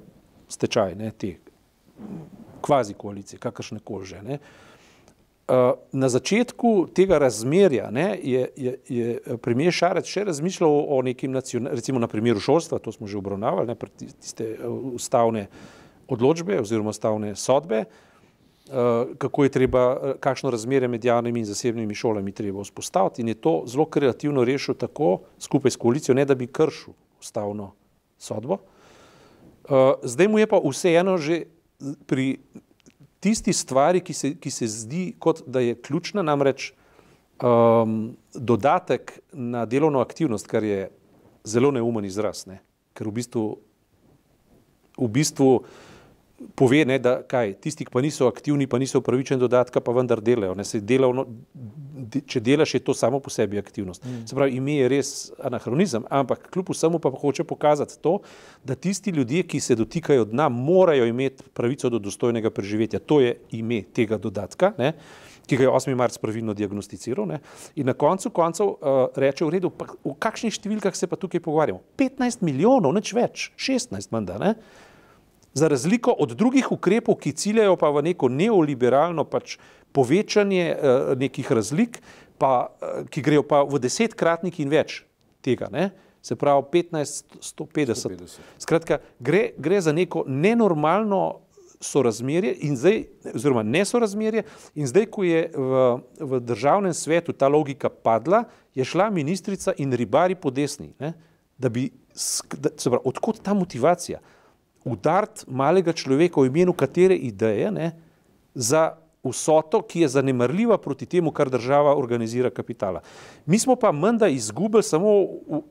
stečaj 0.50 0.96
ne, 0.96 1.12
te 1.18 1.36
kvazi 2.62 2.94
koalicije, 2.94 3.40
kakršne 3.40 3.80
koli 3.84 4.06
že. 4.06 4.22
Ne? 4.22 4.38
Uh, 5.44 5.74
na 5.92 6.08
začetku 6.10 6.88
tega 6.96 7.18
razmerja 7.20 7.90
ne, 7.92 8.20
je, 8.24 8.48
je, 8.56 8.78
je 8.90 9.38
premijer 9.44 9.74
Šarec 9.76 10.08
še 10.08 10.24
razmišljal 10.30 10.72
o 10.72 11.02
nekim 11.04 11.34
nacionalnem, 11.36 11.76
recimo 11.82 12.00
na 12.00 12.08
primeru 12.08 12.40
šolstva, 12.40 12.80
to 12.80 12.94
smo 12.96 13.10
že 13.12 13.18
obravnavali, 13.20 13.68
ne, 13.68 13.76
tiste 14.00 14.54
uh, 14.56 14.94
ustavne 14.96 15.48
odločbe 16.08 16.62
oziroma 16.62 16.94
ustavne 16.96 17.36
sodbe, 17.36 17.84
uh, 17.84 18.13
Eh, 18.13 18.13
kako 19.18 19.44
je 19.44 19.50
treba, 19.50 19.98
eh, 20.04 20.14
kakšno 20.20 20.50
razmerje 20.50 20.88
med 20.88 21.06
javnimi 21.06 21.40
in 21.40 21.46
zasebnimi 21.46 21.96
šolami 21.96 22.32
treba 22.32 22.62
vzpostaviti 22.62 23.22
in 23.22 23.28
je 23.28 23.34
to 23.34 23.64
zelo 23.68 23.86
kreativno 23.86 24.44
rešil 24.44 24.76
tako 24.76 25.20
skupaj 25.40 25.72
s 25.72 25.76
koalicijo, 25.76 26.16
ne 26.16 26.26
da 26.26 26.36
bi 26.36 26.48
kršil 26.48 26.94
ustavno 27.20 27.74
sodbo. 28.18 28.58
Eh, 29.70 29.94
zdaj 30.04 30.28
mu 30.28 30.40
je 30.40 30.48
pa 30.48 30.62
vseeno 30.70 31.18
že 31.18 31.44
pri 32.08 32.40
tisti 33.20 33.54
stvari, 33.54 34.00
ki 34.00 34.14
se, 34.14 34.36
ki 34.36 34.52
se 34.52 34.68
zdi 34.68 35.14
kot 35.20 35.44
da 35.48 35.60
je 35.60 35.76
ključna, 35.82 36.22
namreč 36.22 36.74
um, 37.44 38.16
dodatek 38.34 39.20
na 39.32 39.66
delovno 39.66 40.00
aktivnost, 40.00 40.48
kar 40.48 40.64
je 40.64 40.90
zelo 41.44 41.72
neumen 41.72 42.06
izraz, 42.06 42.46
ne? 42.48 42.60
ker 42.94 43.08
v 43.08 43.12
bistvu, 43.12 43.58
v 44.98 45.08
bistvu 45.08 45.56
uh, 45.56 45.68
pove, 46.56 46.84
ne, 46.86 46.98
da 47.00 47.18
kaj, 47.28 47.56
tisti, 47.64 47.86
ki 47.88 47.94
pa 47.94 48.02
niso 48.04 48.28
aktivni, 48.28 48.68
pa 48.70 48.80
niso 48.82 49.02
upravičeni 49.02 49.42
dodatka, 49.42 49.82
pa 49.84 49.96
vendar 49.96 50.22
delajo. 50.22 50.56
Ne, 50.58 50.66
delavno, 50.82 51.26
de, 52.14 52.22
če 52.30 52.42
delaš, 52.44 52.76
je 52.78 52.84
to 52.86 52.96
samo 52.98 53.20
po 53.24 53.34
sebi 53.34 53.60
aktivnost. 53.62 54.06
Mm. 54.06 54.24
Se 54.30 54.38
pravi, 54.38 54.58
ime 54.60 54.78
je 54.80 54.92
res 54.94 55.12
anahronizem, 55.44 56.08
ampak 56.10 56.48
kljub 56.54 56.74
vsemu 56.74 57.02
pa 57.04 57.12
hoče 57.12 57.46
pokazati 57.50 58.00
to, 58.02 58.20
da 58.64 58.76
tisti 58.76 59.12
ljudje, 59.16 59.44
ki 59.50 59.60
se 59.64 59.78
dotikajo 59.80 60.26
dna, 60.32 60.50
morajo 60.50 61.06
imeti 61.10 61.50
pravico 61.54 61.90
do 61.90 62.00
dostojnega 62.00 62.52
preživetja. 62.54 63.00
To 63.00 63.22
je 63.22 63.38
ime 63.52 63.84
tega 63.94 64.18
dodatka. 64.18 64.74
Ne, 64.78 64.94
ki 65.48 65.58
ga 65.60 65.66
je 65.68 65.70
8. 65.70 65.96
marc 65.96 66.18
pravilno 66.18 66.54
diagnosticiral. 66.54 67.28
Ne? 67.28 67.40
In 67.76 67.90
na 67.92 67.94
koncu 67.94 68.32
koncev 68.32 68.68
uh, 68.68 68.78
reče, 69.16 69.46
v 69.46 69.58
redu, 69.58 69.72
pa, 69.76 69.90
v 69.92 70.16
kakšnih 70.20 70.56
številkah 70.56 70.96
se 70.96 71.10
pa 71.12 71.20
tukaj 71.20 71.44
pogovarjamo? 71.44 71.84
15 72.00 72.46
milijonov, 72.48 72.96
nič 72.96 73.14
več, 73.16 73.50
16 73.60 74.14
manda. 74.16 74.40
Ne? 74.40 74.56
Za 75.54 75.68
razliko 75.68 76.12
od 76.12 76.34
drugih 76.38 76.72
ukrepov, 76.72 77.20
ki 77.22 77.36
ciljajo 77.38 77.76
pa 77.78 77.92
v 77.94 78.02
neko 78.10 78.30
neoliberalno 78.30 79.26
pač 79.30 79.58
povečanje 79.94 80.74
uh, 80.74 81.14
nekih 81.18 81.52
razlik, 81.52 82.02
pa, 82.42 82.74
uh, 82.82 83.06
ki 83.10 83.22
grejo 83.22 83.46
pa 83.46 83.62
v 83.64 83.82
desetkratnik 83.82 84.60
in 84.60 84.74
več 84.74 85.04
tega, 85.46 85.70
ne? 85.72 85.92
se 86.24 86.38
pravi 86.40 86.64
15, 86.72 87.24
150. 87.42 87.96
150. 88.08 88.44
Skratka, 88.64 89.02
gre, 89.20 89.50
gre 89.60 89.82
za 89.84 89.92
neko 89.92 90.24
nenormalno 90.28 91.44
sorazmerje 91.84 92.56
in 92.64 92.78
zdaj, 92.80 93.04
oziroma 93.36 93.64
nesorazmerje 93.64 94.44
in 94.76 94.88
zdaj, 94.88 95.10
ko 95.12 95.24
je 95.28 95.50
v, 95.52 95.82
v 96.20 96.40
državnem 96.40 96.94
svetu 96.96 97.36
ta 97.36 97.48
logika 97.52 97.90
padla, 97.90 98.46
je 98.76 98.86
šla 98.86 99.10
ministrica 99.10 99.76
in 99.78 99.92
ribari 99.94 100.36
po 100.36 100.52
desni, 100.52 100.94
ne? 101.00 101.14
da 101.58 101.70
bi, 101.70 101.90
da, 102.56 102.72
se 102.78 102.90
pravi, 102.90 103.04
odkot 103.06 103.44
ta 103.44 103.54
motivacija? 103.54 104.20
Udariti 104.86 105.46
malega 105.48 105.94
človeka 105.94 106.42
v 106.42 106.52
imenu 106.52 106.74
katere 106.74 107.16
ideje 107.16 107.72
ne, 107.72 107.92
za 108.56 108.94
vsoto, 109.24 109.80
ki 109.88 110.04
je 110.04 110.08
zanemrljiva 110.18 110.78
proti 110.78 111.06
temu, 111.06 111.32
kar 111.32 111.50
država 111.50 111.96
organizira 111.96 112.50
kapitala. 112.50 113.00
Mi 113.46 113.60
smo 113.60 113.76
pa 113.76 113.92
menda 113.92 114.28
izgubili 114.28 114.84
samo 114.84 115.14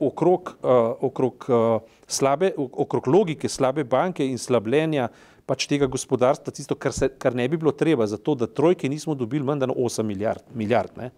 okrog, 0.00 0.54
uh, 0.62 0.70
okrog, 1.00 1.46
uh, 1.48 1.80
slabe, 2.06 2.52
okrog 2.56 3.08
logike 3.08 3.48
slabe 3.48 3.84
banke 3.84 4.26
in 4.26 4.38
slabljenja 4.38 5.08
pač 5.46 5.66
tega 5.68 5.86
gospodarstva, 5.90 6.52
tisto, 6.54 6.74
kar, 6.74 6.94
se, 6.96 7.10
kar 7.18 7.34
ne 7.34 7.48
bi 7.48 7.58
bilo 7.60 7.72
treba, 7.72 8.06
zato 8.06 8.34
da 8.34 8.46
trojke 8.46 8.88
nismo 8.88 9.14
dobili 9.14 9.44
menda 9.44 9.66
na 9.66 9.74
8 9.74 10.02
milijard. 10.02 10.42
milijard 10.54 10.96
ne. 10.96 11.10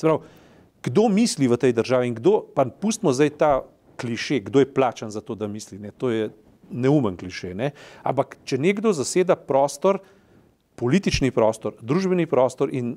Pravi, 0.00 0.18
kdo 0.82 1.08
misli 1.08 1.48
v 1.48 1.56
tej 1.56 1.72
državi 1.72 2.10
in 2.10 2.14
kdo, 2.18 2.42
pa 2.54 2.66
pustimo 2.68 3.12
zdaj 3.12 3.30
ta 3.40 3.52
kliše, 3.98 4.40
kdo 4.46 4.60
je 4.62 4.68
plačan 4.74 5.10
za 5.10 5.20
to, 5.20 5.34
da 5.34 5.48
misli, 5.48 5.78
ne, 5.78 5.90
to 5.90 6.10
je 6.10 6.28
neumen 6.70 7.16
kliše. 7.16 7.54
Ne? 7.54 7.72
Ampak, 8.02 8.38
če 8.44 8.58
nekdo 8.58 8.92
zaseda 8.92 9.36
prostor, 9.36 10.00
politični 10.78 11.30
prostor, 11.34 11.74
družbeni 11.82 12.26
prostor 12.30 12.70
in, 12.74 12.94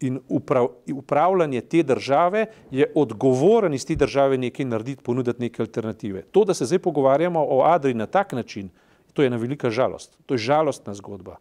in 0.00 0.18
uprav, 0.28 0.70
upravljanje 0.94 1.60
te 1.60 1.82
države, 1.82 2.46
je 2.70 2.86
odgovoren 2.94 3.74
iz 3.74 3.84
te 3.86 3.96
države 3.96 4.38
nekaj 4.38 4.66
narediti, 4.66 5.02
ponuditi 5.02 5.42
neke 5.42 5.62
alternative. 5.62 6.22
To, 6.32 6.44
da 6.44 6.54
se 6.54 6.66
zdaj 6.66 6.78
pogovarjamo 6.78 7.44
o 7.48 7.62
Adri 7.68 7.94
na 7.94 8.06
tak 8.06 8.32
način, 8.32 8.70
to 9.12 9.22
je 9.22 9.26
ena 9.26 9.36
velika 9.36 9.70
žalost. 9.70 10.16
To 10.26 10.34
je 10.34 10.46
žalostna 10.48 10.94
zgodba. 10.94 11.36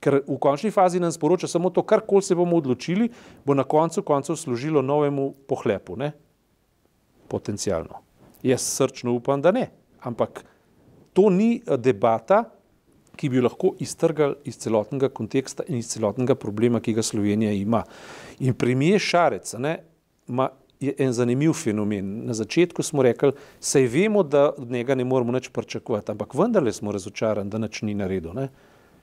Ker 0.00 0.20
v 0.26 0.36
končni 0.38 0.70
fazi 0.70 1.00
nam 1.00 1.12
sporoča 1.12 1.48
samo 1.48 1.70
to, 1.70 1.82
kar 1.82 2.02
koli 2.06 2.22
se 2.22 2.34
bomo 2.34 2.58
odločili, 2.60 3.08
bo 3.44 3.54
na 3.54 3.64
koncu 3.64 4.02
koncev 4.02 4.36
služilo 4.36 4.82
novemu 4.82 5.32
pohlepu, 5.48 5.96
ne? 5.96 6.12
potencialno. 7.28 8.02
Jaz 8.42 8.62
srčno 8.62 9.16
upam, 9.16 9.42
da 9.42 9.50
ne. 9.50 9.70
Ampak 10.06 10.44
to 11.12 11.30
ni 11.30 11.56
eh, 11.58 11.76
debata, 11.76 12.44
ki 13.16 13.30
bi 13.32 13.40
jo 13.40 13.46
lahko 13.46 13.72
iztrgali 13.80 14.36
iz 14.44 14.58
celotnega 14.60 15.08
konteksta 15.08 15.64
in 15.68 15.80
iz 15.80 15.88
celotnega 15.88 16.36
problema, 16.36 16.82
ki 16.84 16.92
ga 16.98 17.02
Slovenija 17.02 17.54
ima. 17.56 17.82
In 18.44 18.54
premijer 18.54 19.00
Šarec 19.00 19.54
ne, 19.58 19.78
ima 20.28 20.50
je 20.80 20.92
en 20.98 21.12
zanimiv 21.12 21.52
fenomen. 21.56 22.26
Na 22.26 22.34
začetku 22.34 22.82
smo 22.82 23.02
rekli, 23.02 23.32
sej 23.60 23.86
vemo, 23.88 24.22
da 24.22 24.50
od 24.58 24.70
njega 24.70 24.94
ne 24.94 25.04
moramo 25.04 25.32
nič 25.32 25.48
pričakovati, 25.48 26.12
ampak 26.12 26.34
vendarle 26.34 26.72
smo 26.72 26.92
razočarani, 26.92 27.50
da 27.50 27.58
nič 27.58 27.82
ni 27.82 27.94
naredil. 27.94 28.34
Ne? 28.36 28.48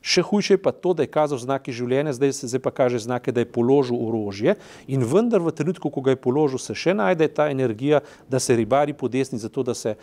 Še 0.03 0.21
hujše 0.21 0.57
je 0.57 0.59
pa 0.59 0.73
to, 0.75 0.91
da 0.93 1.05
je 1.05 1.09
kazal 1.09 1.39
znake 1.39 1.71
življenja, 1.71 2.11
zdaj 2.13 2.33
se 2.35 2.47
zdaj 2.51 2.61
pa 2.65 2.73
kaže 2.75 2.99
znake, 2.99 3.31
da 3.31 3.39
je 3.39 3.47
položil 3.47 3.95
orožje 3.95 4.57
in 4.91 5.05
vendar 5.07 5.39
v 5.41 5.53
trenutku, 5.55 5.87
ko 5.89 6.03
ga 6.03 6.11
je 6.11 6.19
položil, 6.19 6.59
se 6.59 6.75
še 6.75 6.93
najde 6.93 7.29
ta 7.31 7.47
energija, 7.49 8.03
da 8.27 8.39
se 8.43 8.55
ribari 8.59 8.93
po 8.93 9.07
desni, 9.07 9.39
zato 9.39 9.63
da 9.63 9.73
se, 9.73 9.95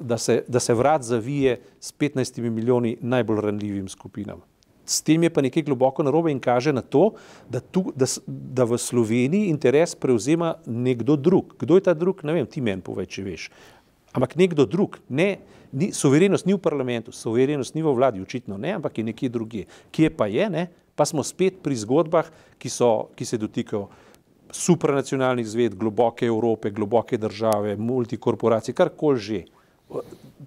da 0.00 0.18
se, 0.18 0.42
da 0.48 0.60
se 0.60 0.74
vrat 0.74 1.02
zavije 1.02 1.60
s 1.80 1.94
15 1.98 2.50
milijoni 2.50 2.96
najbolj 3.00 3.40
ranljivim 3.40 3.88
skupinam. 3.88 4.40
S 4.84 5.02
tem 5.02 5.22
je 5.22 5.30
pa 5.30 5.40
nekaj 5.40 5.62
globoko 5.62 6.02
narobe 6.02 6.32
in 6.32 6.40
kaže 6.40 6.72
na 6.72 6.82
to, 6.82 7.14
da, 7.48 7.60
tu, 7.60 7.92
da, 7.96 8.06
da 8.26 8.64
v 8.68 8.78
Sloveniji 8.78 9.48
interes 9.48 9.94
prevzema 9.94 10.54
nekdo 10.66 11.16
drug. 11.16 11.54
Kdo 11.58 11.78
je 11.80 11.86
ta 11.88 11.94
drug? 11.94 12.20
Ne 12.24 12.36
vem, 12.36 12.46
ti 12.46 12.60
meni 12.60 12.84
povej, 12.84 13.08
če 13.08 13.24
veš. 13.24 13.48
Ampak 14.12 14.36
nekdo 14.36 14.66
drug. 14.68 14.98
Ne, 15.08 15.38
ni, 15.72 15.90
suverenost 15.92 16.46
ni 16.46 16.54
v 16.54 16.60
parlamentu, 16.60 17.12
suverenost 17.12 17.74
ni 17.74 17.82
v 17.82 17.94
vladi, 17.96 18.22
očitno 18.22 18.58
ne, 18.60 18.76
ampak 18.76 18.98
je 18.98 19.04
nekje 19.08 19.32
drugje. 19.32 19.64
Kje 19.90 20.12
pa 20.12 20.28
je, 20.28 20.50
ne? 20.50 20.68
pa 20.94 21.02
smo 21.02 21.24
spet 21.26 21.58
pri 21.62 21.74
zgodbah, 21.74 22.28
ki, 22.58 22.70
so, 22.70 23.10
ki 23.18 23.26
se 23.26 23.38
dotikajo 23.40 23.88
supranacionalnih 24.54 25.46
zved, 25.46 25.74
globoke 25.74 26.26
Evrope, 26.26 26.70
globoke 26.70 27.18
države, 27.18 27.76
multikorporacij, 27.76 28.74
karkoli 28.74 29.18
že. 29.18 29.44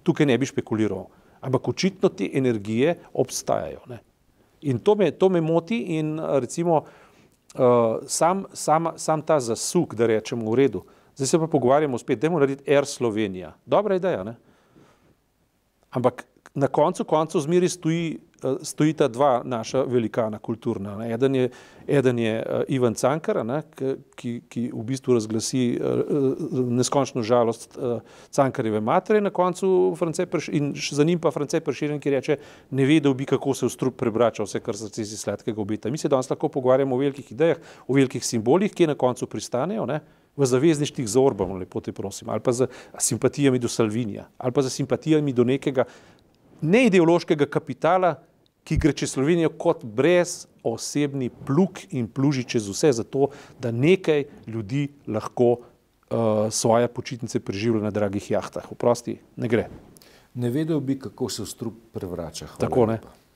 Tukaj 0.02 0.26
ne 0.26 0.38
bi 0.38 0.46
špekuliral. 0.46 1.06
Ampak 1.40 1.68
očitno 1.68 2.08
te 2.08 2.26
energije 2.34 2.96
obstajajo. 3.12 3.84
Ne? 3.88 4.00
In 4.60 4.78
to 4.78 4.94
me, 4.96 5.10
to 5.10 5.28
me 5.28 5.40
moti 5.40 5.78
in 5.98 6.18
recimo 6.18 6.82
uh, 6.82 8.00
sam, 8.06 8.46
sam, 8.52 8.92
sam 8.96 9.22
ta 9.22 9.40
zasuk, 9.40 9.94
da 9.94 10.06
rečemo 10.06 10.50
v 10.50 10.54
redu. 10.64 10.82
Zdaj 11.16 11.26
se 11.26 11.38
pa 11.38 11.46
pogovarjamo 11.46 11.98
spet, 11.98 12.18
da 12.18 12.30
moramo 12.30 12.46
narediti 12.46 12.70
Air 12.70 12.86
Slovenija. 12.86 13.54
Dobra 13.66 13.96
ideja, 13.96 14.24
ne? 14.24 14.34
Ampak 15.90 16.24
na 16.58 16.66
koncu 16.66 17.04
koncev 17.04 17.46
zmeri 17.46 17.68
stoji 17.68 18.18
Eh, 18.44 18.56
stojita 18.62 19.08
dva 19.08 19.42
naša 19.44 19.82
velikana 19.82 20.38
kulturna. 20.38 20.96
Ne. 20.96 21.12
Eden 21.14 21.34
je, 21.34 21.50
eden 21.86 22.18
je 22.18 22.46
uh, 22.46 22.62
Ivan 22.68 22.94
Cankar, 22.94 23.40
ne, 23.46 23.62
ki, 24.14 24.42
ki 24.48 24.62
v 24.70 24.82
bistvu 24.86 25.16
razglasi 25.16 25.62
uh, 25.74 26.36
neskončno 26.70 27.22
žalost 27.26 27.78
Cankarjeve 28.30 28.80
matere 28.80 29.20
na 29.20 29.30
koncu 29.30 29.96
in 30.52 30.72
za 30.90 31.04
njim 31.04 31.18
pa 31.18 31.30
France 31.30 31.60
Prširen, 31.60 31.98
ki 32.00 32.10
reče, 32.10 32.36
ne 32.70 32.86
vedel 32.86 33.14
bi, 33.14 33.26
kako 33.26 33.54
se 33.54 33.66
v 33.66 33.74
strup 33.74 33.96
prebrača 33.98 34.46
vse, 34.46 34.60
kar 34.60 34.76
se 34.76 35.02
iz 35.02 35.18
sladkega 35.18 35.60
obeta. 35.60 35.90
Mi 35.90 35.98
se 35.98 36.08
danes 36.08 36.30
lahko 36.30 36.48
pogovarjamo 36.48 36.94
o 36.94 36.98
velikih 36.98 37.32
idejah, 37.32 37.58
o 37.88 37.94
velikih 37.94 38.24
simbolih, 38.24 38.70
ki 38.70 38.86
na 38.86 38.94
koncu 38.94 39.26
pristanejo. 39.26 39.86
Ne 39.86 40.00
v 40.38 40.46
zavezniških 40.46 41.02
z 41.02 41.18
Orbanom, 41.18 41.58
lepo 41.58 41.82
te 41.82 41.92
prosim, 41.92 42.30
ali 42.30 42.38
pa 42.38 42.54
z 42.54 42.68
simpatijami 43.02 43.58
do 43.58 43.68
Salvinija, 43.68 44.28
ali 44.38 44.54
pa 44.54 44.62
z 44.62 44.70
simpatijami 44.70 45.34
do 45.34 45.44
nekega 45.44 45.84
neideološkega 46.60 47.46
kapitala, 47.46 48.16
ki 48.64 48.76
gre 48.76 48.92
čez 48.92 49.14
Slovenijo 49.14 49.50
kot 49.56 49.84
brez 49.84 50.46
osebni 50.66 51.30
plug 51.30 51.80
in 51.96 52.08
pluži 52.08 52.44
čez 52.44 52.68
vse, 52.68 52.92
zato 53.00 53.30
da 53.60 53.72
nekaj 53.72 54.26
ljudi 54.46 54.88
lahko 55.06 55.50
uh, 55.52 56.48
svoje 56.50 56.88
počitnice 56.88 57.40
preživlja 57.40 57.82
na 57.88 57.90
dragih 57.90 58.30
jahtah. 58.30 58.66
Vprosti, 58.72 59.18
ne 59.36 59.48
gre. 59.48 59.68
Ne 60.34 60.50
vedel 60.50 60.80
bi, 60.80 60.98
kako 60.98 61.28
se 61.28 61.46
strup 61.46 61.74
prevrača. 61.92 62.46
Hvala 62.46 62.60
Tako 62.60 62.84
lepa. 62.84 62.92
ne. 62.92 63.27